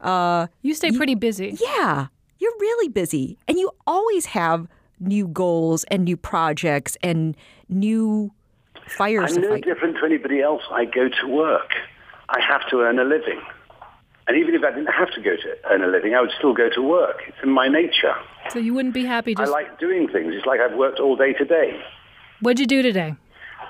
uh, 0.00 0.46
You 0.62 0.74
stay 0.74 0.92
pretty 0.92 1.14
busy. 1.14 1.56
yeah, 1.60 2.06
you're 2.38 2.54
really 2.60 2.88
busy, 2.88 3.38
and 3.48 3.58
you 3.58 3.70
always 3.86 4.26
have 4.26 4.68
new 5.00 5.26
goals 5.26 5.84
and 5.84 6.04
new 6.04 6.16
projects 6.16 6.96
and 7.02 7.36
new 7.68 8.32
fires 8.86 9.30
I'm 9.30 9.36
to 9.36 9.40
no 9.40 9.48
fight. 9.50 9.64
different 9.64 9.96
to 9.98 10.04
anybody 10.04 10.40
else. 10.40 10.62
I 10.70 10.84
go 10.84 11.08
to 11.08 11.26
work. 11.26 11.70
I 12.28 12.40
have 12.40 12.68
to 12.70 12.80
earn 12.80 12.98
a 12.98 13.04
living. 13.04 13.40
And 14.28 14.36
even 14.36 14.54
if 14.54 14.62
I 14.62 14.70
didn't 14.70 14.86
have 14.92 15.10
to 15.14 15.20
go 15.20 15.34
to 15.36 15.56
earn 15.70 15.82
a 15.82 15.88
living, 15.88 16.14
I 16.14 16.20
would 16.20 16.30
still 16.38 16.54
go 16.54 16.68
to 16.70 16.80
work. 16.82 17.22
It's 17.26 17.36
in 17.42 17.50
my 17.50 17.68
nature. 17.68 18.14
So 18.50 18.58
you 18.60 18.72
wouldn't 18.72 18.94
be 18.94 19.04
happy 19.04 19.34
I 19.36 19.44
like 19.44 19.78
doing 19.78 20.08
things. 20.08 20.32
It's 20.34 20.46
like 20.46 20.60
I've 20.60 20.74
worked 20.76 21.00
all 21.00 21.16
day 21.16 21.32
today. 21.32 21.80
What'd 22.40 22.60
you 22.60 22.66
do 22.66 22.82
today? 22.82 23.14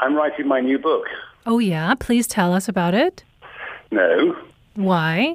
I'm 0.01 0.14
writing 0.14 0.46
my 0.46 0.61
new 0.61 0.79
book. 0.79 1.07
Oh, 1.46 1.59
yeah. 1.59 1.94
Please 1.98 2.27
tell 2.27 2.53
us 2.53 2.68
about 2.68 2.94
it. 2.94 3.25
No, 3.90 4.37
Why? 4.75 5.35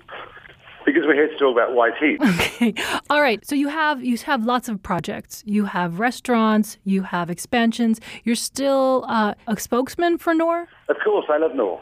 Because 0.87 1.03
we're 1.05 1.15
here 1.15 1.27
to 1.27 1.37
talk 1.37 1.51
about 1.51 1.75
white 1.75 1.97
heat. 1.99 2.17
Okay. 2.57 2.73
All 3.09 3.21
right. 3.21 3.45
So 3.45 3.55
you 3.55 3.67
have 3.67 4.01
you 4.03 4.17
have 4.19 4.45
lots 4.45 4.69
of 4.69 4.81
projects. 4.81 5.43
You 5.45 5.65
have 5.65 5.99
restaurants. 5.99 6.77
You 6.85 7.01
have 7.03 7.29
expansions. 7.29 7.99
You're 8.23 8.35
still 8.53 9.03
uh, 9.09 9.33
a 9.47 9.59
spokesman 9.59 10.17
for 10.17 10.33
Knorr. 10.33 10.67
of 10.87 10.95
course, 11.03 11.25
I 11.29 11.37
love 11.37 11.53
Knorr. 11.55 11.81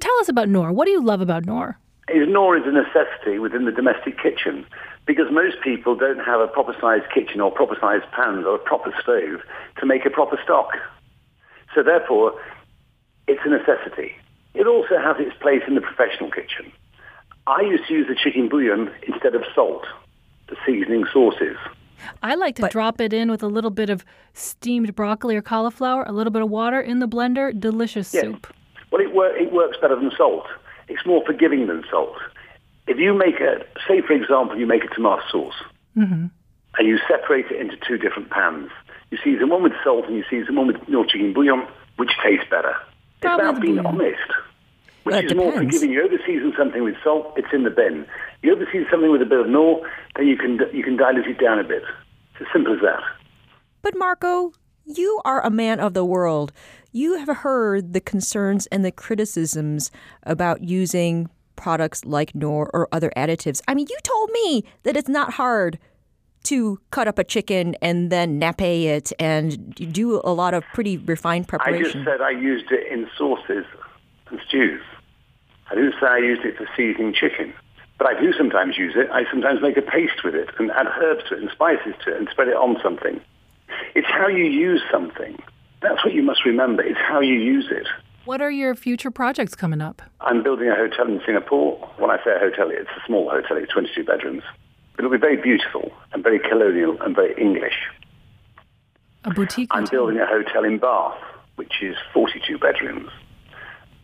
Tell 0.00 0.16
us 0.20 0.28
about 0.28 0.48
Knorr. 0.48 0.70
What 0.72 0.84
do 0.86 0.92
you 0.92 1.02
love 1.04 1.20
about 1.20 1.44
Knorr? 1.44 1.78
Is 2.08 2.28
Knorr 2.28 2.56
is 2.58 2.64
a 2.64 2.70
necessity 2.72 3.38
within 3.40 3.64
the 3.64 3.72
domestic 3.72 4.14
kitchen 4.22 4.66
because 5.04 5.26
most 5.32 5.56
people 5.62 5.96
don't 5.96 6.20
have 6.20 6.40
a 6.40 6.46
proper 6.46 6.74
sized 6.80 7.10
kitchen 7.12 7.40
or 7.40 7.50
proper 7.50 7.76
sized 7.80 8.04
pans 8.12 8.46
or 8.46 8.54
a 8.54 8.58
proper 8.58 8.94
stove 9.02 9.40
to 9.80 9.84
make 9.86 10.06
a 10.06 10.10
proper 10.10 10.38
stock. 10.44 10.70
So 11.74 11.82
therefore, 11.82 12.38
it's 13.26 13.40
a 13.44 13.48
necessity. 13.50 14.12
It 14.54 14.66
also 14.68 14.96
has 14.98 15.16
its 15.18 15.34
place 15.42 15.62
in 15.66 15.74
the 15.74 15.80
professional 15.80 16.30
kitchen. 16.30 16.70
I 17.46 17.62
used 17.62 17.86
to 17.88 17.94
use 17.94 18.06
the 18.08 18.14
chicken 18.14 18.48
bouillon 18.48 18.90
instead 19.06 19.34
of 19.34 19.42
salt, 19.54 19.84
the 20.48 20.56
seasoning 20.66 21.04
sauces. 21.12 21.56
I 22.22 22.34
like 22.34 22.56
to 22.56 22.68
drop 22.68 23.00
it 23.00 23.12
in 23.12 23.30
with 23.30 23.42
a 23.42 23.46
little 23.48 23.70
bit 23.70 23.90
of 23.90 24.04
steamed 24.32 24.94
broccoli 24.94 25.36
or 25.36 25.42
cauliflower, 25.42 26.04
a 26.04 26.12
little 26.12 26.32
bit 26.32 26.42
of 26.42 26.50
water 26.50 26.80
in 26.80 26.98
the 26.98 27.08
blender. 27.08 27.58
Delicious 27.58 28.12
Yes. 28.12 28.24
soup. 28.24 28.46
Well, 28.90 29.00
it, 29.00 29.12
wor- 29.14 29.36
it 29.36 29.52
works 29.52 29.76
better 29.80 29.96
than 29.96 30.10
salt. 30.16 30.46
It's 30.88 31.04
more 31.06 31.24
forgiving 31.24 31.66
than 31.66 31.84
salt. 31.90 32.16
If 32.86 32.98
you 32.98 33.14
make 33.14 33.40
a, 33.40 33.64
say 33.88 34.00
for 34.02 34.12
example, 34.12 34.58
you 34.58 34.66
make 34.66 34.84
a 34.84 34.88
tomato 34.94 35.22
sauce, 35.30 35.54
mm-hmm. 35.96 36.26
and 36.78 36.88
you 36.88 36.98
separate 37.08 37.46
it 37.50 37.60
into 37.60 37.76
two 37.86 37.96
different 37.96 38.30
pans. 38.30 38.70
You 39.10 39.18
season 39.22 39.48
one 39.48 39.62
with 39.62 39.72
salt 39.84 40.06
and 40.06 40.16
you 40.16 40.24
season 40.28 40.56
one 40.56 40.66
with 40.66 40.76
your 40.88 41.06
chicken 41.06 41.32
bouillon, 41.32 41.66
which 41.96 42.10
tastes 42.22 42.46
better. 42.50 42.74
Probably 43.20 43.44
it's 43.44 43.50
about 43.50 43.54
the 43.54 43.60
being 43.60 43.76
bouillon. 43.76 43.86
honest. 44.00 44.32
Which 45.04 45.16
it 45.16 45.24
is 45.26 45.34
more 45.34 45.52
depends. 45.52 45.74
forgiving. 45.74 45.92
You 45.92 46.04
over 46.04 46.18
season 46.26 46.52
something 46.56 46.82
with 46.84 46.94
salt, 47.02 47.32
it's 47.36 47.48
in 47.52 47.64
the 47.64 47.70
bin. 47.70 48.06
You 48.42 48.54
over 48.54 48.66
season 48.66 48.86
something 48.90 49.10
with 49.10 49.22
a 49.22 49.26
bit 49.26 49.40
of 49.40 49.48
Knorr, 49.48 49.88
then 50.16 50.26
you 50.26 50.36
can 50.36 50.58
you 50.72 50.82
can 50.82 50.96
dilute 50.96 51.26
it 51.26 51.40
down 51.40 51.58
a 51.58 51.64
bit. 51.64 51.82
It's 52.32 52.42
as 52.42 52.46
simple 52.52 52.74
as 52.74 52.80
that. 52.82 53.00
But 53.82 53.96
Marco, 53.96 54.52
you 54.84 55.20
are 55.24 55.44
a 55.44 55.50
man 55.50 55.80
of 55.80 55.94
the 55.94 56.04
world. 56.04 56.52
You 56.92 57.16
have 57.18 57.38
heard 57.38 57.94
the 57.94 58.00
concerns 58.00 58.66
and 58.66 58.84
the 58.84 58.92
criticisms 58.92 59.90
about 60.24 60.62
using 60.62 61.30
products 61.56 62.04
like 62.04 62.34
Knorr 62.34 62.70
or 62.74 62.88
other 62.92 63.10
additives. 63.16 63.60
I 63.66 63.74
mean, 63.74 63.86
you 63.88 63.96
told 64.02 64.30
me 64.30 64.64
that 64.82 64.96
it's 64.96 65.08
not 65.08 65.34
hard 65.34 65.78
to 66.44 66.80
cut 66.90 67.06
up 67.06 67.18
a 67.18 67.24
chicken 67.24 67.76
and 67.80 68.10
then 68.10 68.40
nappe 68.40 68.84
it 68.84 69.12
and 69.18 69.74
do 69.92 70.20
a 70.24 70.32
lot 70.32 70.54
of 70.54 70.64
pretty 70.74 70.98
refined 70.98 71.48
preparation. 71.48 71.84
I 71.84 71.92
just 71.92 72.04
said 72.04 72.20
I 72.20 72.30
used 72.30 72.70
it 72.70 72.92
in 72.92 73.08
sauces 73.16 73.64
and 74.28 74.40
stews. 74.48 74.82
I 75.72 75.74
didn't 75.74 75.94
say 75.98 76.06
I 76.06 76.18
used 76.18 76.44
it 76.44 76.56
for 76.58 76.68
seasoning 76.76 77.14
chicken. 77.14 77.54
But 77.98 78.06
I 78.16 78.20
do 78.20 78.32
sometimes 78.34 78.76
use 78.76 78.92
it. 78.94 79.08
I 79.10 79.24
sometimes 79.30 79.62
make 79.62 79.78
a 79.78 79.82
paste 79.82 80.22
with 80.22 80.34
it 80.34 80.50
and 80.58 80.70
add 80.72 80.86
herbs 81.00 81.24
to 81.28 81.34
it 81.36 81.40
and 81.40 81.50
spices 81.50 81.94
to 82.04 82.12
it 82.12 82.18
and 82.18 82.28
spread 82.30 82.48
it 82.48 82.56
on 82.56 82.76
something. 82.82 83.18
It's 83.94 84.06
how 84.06 84.26
you 84.28 84.44
use 84.44 84.82
something. 84.90 85.38
That's 85.80 86.04
what 86.04 86.12
you 86.12 86.22
must 86.22 86.44
remember. 86.44 86.82
It's 86.82 86.98
how 87.00 87.20
you 87.20 87.34
use 87.34 87.68
it. 87.70 87.86
What 88.26 88.42
are 88.42 88.50
your 88.50 88.74
future 88.74 89.10
projects 89.10 89.54
coming 89.54 89.80
up? 89.80 90.02
I'm 90.20 90.42
building 90.42 90.68
a 90.68 90.74
hotel 90.76 91.06
in 91.06 91.22
Singapore. 91.24 91.78
When 91.96 92.10
I 92.10 92.18
say 92.22 92.36
a 92.36 92.38
hotel, 92.38 92.68
it's 92.70 92.90
a 92.90 93.06
small 93.06 93.30
hotel. 93.30 93.56
It's 93.56 93.72
22 93.72 94.04
bedrooms. 94.04 94.42
It'll 94.98 95.10
be 95.10 95.16
very 95.16 95.36
beautiful 95.40 95.90
and 96.12 96.22
very 96.22 96.38
colonial 96.38 97.00
and 97.00 97.16
very 97.16 97.34
English. 97.40 97.88
A 99.24 99.30
boutique 99.30 99.68
I'm 99.72 99.84
hotel. 99.84 100.00
building 100.00 100.20
a 100.20 100.26
hotel 100.26 100.64
in 100.64 100.78
Bath, 100.78 101.18
which 101.56 101.82
is 101.82 101.96
42 102.12 102.58
bedrooms. 102.58 103.10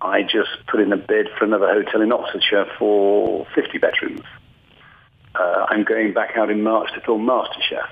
I 0.00 0.22
just 0.22 0.50
put 0.70 0.80
in 0.80 0.92
a 0.92 0.96
bid 0.96 1.28
for 1.38 1.44
another 1.44 1.66
hotel 1.66 2.00
in 2.02 2.12
Oxfordshire 2.12 2.66
for 2.78 3.46
50 3.54 3.78
bedrooms. 3.78 4.22
Uh, 5.34 5.66
I'm 5.68 5.84
going 5.84 6.14
back 6.14 6.36
out 6.36 6.50
in 6.50 6.62
March 6.62 6.92
to 6.94 7.00
film 7.00 7.26
MasterChef 7.26 7.88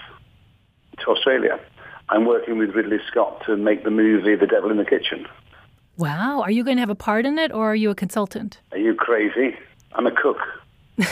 to 0.99 1.11
Australia. 1.11 1.61
I'm 2.09 2.25
working 2.25 2.59
with 2.59 2.71
Ridley 2.71 2.99
Scott 3.11 3.43
to 3.47 3.57
make 3.57 3.85
the 3.85 3.91
movie 3.91 4.37
The 4.37 4.47
Devil 4.47 4.71
in 4.71 4.77
the 4.77 4.85
Kitchen. 4.85 5.27
Wow. 5.97 6.43
Are 6.43 6.51
you 6.51 6.63
going 6.63 6.77
to 6.77 6.81
have 6.81 6.91
a 6.91 6.95
part 6.95 7.27
in 7.27 7.39
it 7.39 7.53
or 7.53 7.73
are 7.73 7.75
you 7.75 7.91
a 7.91 7.95
consultant? 7.95 8.61
Are 8.73 8.79
you 8.79 8.95
crazy? 8.95 9.57
I'm 9.95 10.07
a 10.07 10.13
cook. 10.13 10.39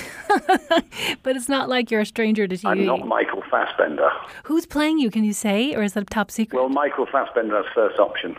But 1.23 1.37
it's 1.37 1.49
not 1.49 1.69
like 1.69 1.91
you're 1.91 2.03
a 2.03 2.07
stranger 2.07 2.47
to 2.47 2.55
TV. 2.55 2.69
I'm 2.69 2.85
not 2.85 3.07
Michael 3.07 3.43
Fassbender. 3.51 4.11
Who's 4.45 4.67
playing 4.67 4.99
you? 4.99 5.11
Can 5.11 5.25
you 5.25 5.33
say? 5.33 5.75
Or 5.75 5.83
is 5.83 5.95
that 5.95 6.03
a 6.03 6.07
top 6.07 6.31
secret? 6.31 6.59
Well, 6.59 6.69
Michael 6.69 7.07
Fassbender 7.11 7.61
is 7.61 7.67
first 7.75 7.99
option. 7.99 8.37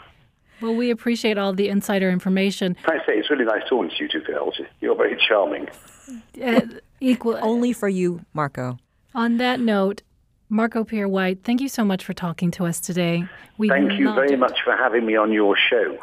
Well, 0.61 0.75
we 0.75 0.89
appreciate 0.89 1.37
all 1.37 1.53
the 1.53 1.69
insider 1.69 2.09
information. 2.09 2.75
Can 2.75 2.99
I 2.99 3.05
say 3.05 3.13
it's 3.17 3.29
really 3.29 3.45
nice 3.45 3.63
talking 3.69 3.89
to 3.89 4.03
you 4.03 4.09
two 4.09 4.21
girls. 4.21 4.59
You're 4.81 4.95
very 4.95 5.17
charming. 5.27 5.67
Uh, 6.43 6.61
equal. 6.99 7.37
Only 7.41 7.73
for 7.73 7.89
you, 7.89 8.21
Marco. 8.33 8.77
On 9.13 9.37
that 9.37 9.59
note, 9.59 10.01
Marco 10.49 10.83
Pierre 10.83 11.07
White, 11.07 11.43
thank 11.43 11.61
you 11.61 11.69
so 11.69 11.83
much 11.83 12.03
for 12.05 12.13
talking 12.13 12.51
to 12.51 12.65
us 12.65 12.79
today. 12.79 13.25
We 13.57 13.69
Thank 13.69 13.93
you 13.93 14.13
very 14.13 14.33
it. 14.33 14.39
much 14.39 14.57
for 14.63 14.75
having 14.75 15.05
me 15.05 15.15
on 15.15 15.31
your 15.31 15.57
show. 15.57 15.97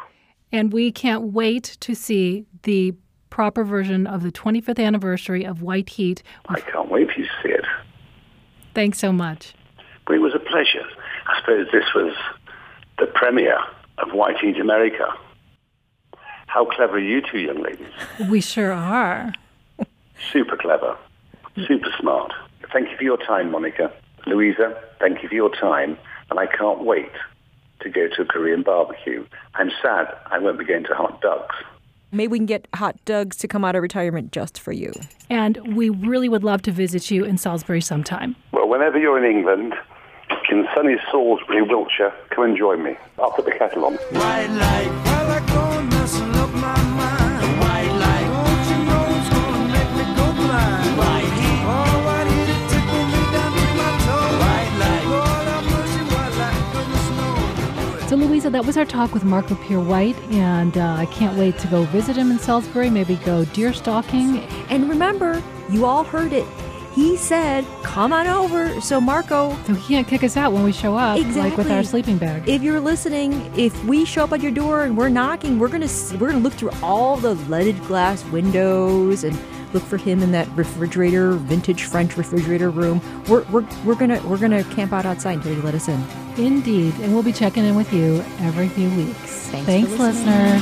And 0.51 0.73
we 0.73 0.91
can't 0.91 1.33
wait 1.33 1.77
to 1.79 1.95
see 1.95 2.45
the 2.63 2.93
proper 3.29 3.63
version 3.63 4.05
of 4.05 4.21
the 4.21 4.31
25th 4.31 4.83
anniversary 4.83 5.43
of 5.45 5.61
White 5.61 5.89
Heat. 5.89 6.21
I 6.49 6.59
can't 6.59 6.89
wait 6.89 7.11
for 7.11 7.19
you 7.19 7.25
to 7.25 7.31
see 7.41 7.49
it. 7.49 7.65
Thanks 8.75 8.99
so 8.99 9.11
much. 9.11 9.53
But 10.05 10.15
it 10.15 10.19
was 10.19 10.35
a 10.35 10.39
pleasure. 10.39 10.85
I 11.27 11.39
suppose 11.39 11.67
this 11.71 11.85
was 11.95 12.15
the 12.99 13.07
premiere 13.07 13.57
of 14.03 14.13
White 14.13 14.37
Heat 14.37 14.59
America. 14.59 15.07
How 16.47 16.65
clever 16.65 16.97
are 16.97 16.99
you 16.99 17.21
two 17.21 17.39
young 17.39 17.63
ladies? 17.63 17.87
We 18.29 18.41
sure 18.41 18.71
are. 18.71 19.33
Super 20.31 20.55
clever. 20.55 20.97
Super 21.67 21.89
smart. 21.99 22.31
Thank 22.71 22.91
you 22.91 22.97
for 22.97 23.03
your 23.03 23.17
time, 23.17 23.51
Monica. 23.51 23.91
Louisa, 24.25 24.79
thank 24.99 25.23
you 25.23 25.29
for 25.29 25.35
your 25.35 25.49
time. 25.55 25.97
And 26.29 26.39
I 26.39 26.47
can't 26.47 26.83
wait 26.83 27.11
to 27.81 27.89
go 27.89 28.07
to 28.07 28.21
a 28.21 28.25
Korean 28.25 28.61
barbecue. 28.63 29.25
I'm 29.55 29.71
sad 29.81 30.07
I 30.27 30.39
won't 30.39 30.59
be 30.59 30.65
going 30.65 30.83
to 30.85 30.95
Hot 30.95 31.21
Doug's. 31.21 31.55
Maybe 32.11 32.31
we 32.31 32.39
can 32.39 32.45
get 32.45 32.67
Hot 32.75 33.03
Doug's 33.05 33.35
to 33.37 33.47
come 33.47 33.65
out 33.65 33.75
of 33.75 33.81
retirement 33.81 34.31
just 34.31 34.59
for 34.59 34.71
you. 34.71 34.93
And 35.29 35.75
we 35.75 35.89
really 35.89 36.29
would 36.29 36.43
love 36.43 36.61
to 36.63 36.71
visit 36.71 37.09
you 37.09 37.25
in 37.25 37.37
Salisbury 37.37 37.81
sometime. 37.81 38.35
Well, 38.51 38.69
whenever 38.69 38.99
you're 38.99 39.23
in 39.23 39.29
England, 39.29 39.73
in 40.51 40.67
sunny 40.73 40.97
Salisbury, 41.11 41.61
Wiltshire, 41.61 42.13
come 42.29 42.45
and 42.45 42.57
join 42.57 42.83
me. 42.83 42.95
I'll 43.19 43.31
put 43.31 43.45
the 43.45 43.51
kettle 43.51 43.85
on. 43.85 43.93
White 43.95 44.47
light, 44.47 44.89
while 45.05 45.31
I 45.31 45.39
go 45.47 45.81
messing 45.95 46.33
up 46.35 46.51
my 46.53 46.81
mind. 46.93 47.59
White 47.59 47.93
light, 48.03 48.27
don't 48.27 48.65
you 48.71 48.79
know 48.85 49.03
it's 49.13 49.29
gonna 49.29 49.63
make 49.73 49.91
me 49.97 50.05
go 50.15 50.25
blind? 50.33 50.97
White 50.97 51.33
heat, 51.39 51.61
oh, 51.63 51.95
white 52.05 52.27
heat, 52.27 52.49
it 52.53 52.63
tickle 52.71 53.05
me 53.13 53.21
down 53.33 53.51
to 53.53 53.65
my 53.79 53.91
toes. 54.05 54.33
White 54.43 54.73
light, 54.83 55.05
Lord 55.13 55.45
have 55.53 55.65
mercy, 55.71 56.01
white 56.13 56.35
light, 56.41 56.61
goodness 56.73 57.07
knows. 57.17 58.09
So, 58.09 58.15
Louisa, 58.15 58.49
that 58.49 58.65
was 58.65 58.77
our 58.77 58.85
talk 58.85 59.13
with 59.13 59.23
Marco 59.23 59.55
Pierre 59.55 59.79
White, 59.79 60.17
and 60.31 60.77
uh, 60.77 60.95
I 60.97 61.05
can't 61.07 61.37
wait 61.37 61.57
to 61.59 61.67
go 61.67 61.83
visit 61.85 62.15
him 62.15 62.31
in 62.31 62.39
Salisbury, 62.39 62.89
maybe 62.89 63.15
go 63.17 63.45
deer 63.45 63.73
stalking. 63.73 64.39
And 64.69 64.89
remember, 64.89 65.41
you 65.69 65.85
all 65.85 66.03
heard 66.03 66.33
it. 66.33 66.45
He 66.93 67.17
said, 67.17 67.65
come 67.81 68.13
on 68.13 68.27
over. 68.27 68.79
So, 68.79 69.01
Marco, 69.01 69.57
So 69.65 69.73
he 69.73 69.95
can't 69.95 70.07
kick 70.07 70.23
us 70.23 70.37
out 70.37 70.53
when 70.53 70.63
we 70.63 70.71
show 70.71 70.95
up, 70.95 71.19
like 71.35 71.57
with 71.57 71.71
our 71.71 71.83
sleeping 71.83 72.17
bag. 72.19 72.47
if 72.47 72.61
you're 72.61 72.79
listening, 72.79 73.51
if 73.57 73.83
we 73.85 74.05
show 74.05 74.25
up 74.25 74.31
at 74.33 74.41
your 74.41 74.51
door 74.51 74.83
and 74.83 74.95
we're 74.95 75.09
knocking, 75.09 75.57
we're 75.57 75.69
gonna 75.69 75.89
we're 76.19 76.27
gonna 76.27 76.37
look 76.43 76.53
through 76.53 76.71
all 76.83 77.17
the 77.17 77.33
leaded 77.49 77.79
glass 77.85 78.23
windows 78.25 79.23
and 79.23 79.35
look 79.73 79.81
for 79.83 79.97
him 79.97 80.21
in 80.21 80.31
that 80.33 80.47
refrigerator, 80.55 81.31
vintage 81.33 81.85
French 81.85 82.15
refrigerator 82.15 82.69
room. 82.69 83.01
We're 83.27 83.43
we're, 83.45 83.65
we're 83.83 83.95
gonna 83.95 84.21
we're 84.27 84.37
gonna 84.37 84.63
camp 84.65 84.93
out 84.93 85.05
outside 85.05 85.37
until 85.37 85.55
you 85.55 85.61
let 85.63 85.73
us 85.73 85.87
in. 85.87 86.03
Indeed, 86.37 86.93
and 87.01 87.13
we'll 87.13 87.23
be 87.23 87.33
checking 87.33 87.63
in 87.65 87.75
with 87.75 87.91
you 87.91 88.23
every 88.41 88.67
few 88.69 88.89
weeks. 88.91 89.47
Thanks 89.49 89.65
Thanks 89.65 89.91
listeners. 89.97 90.61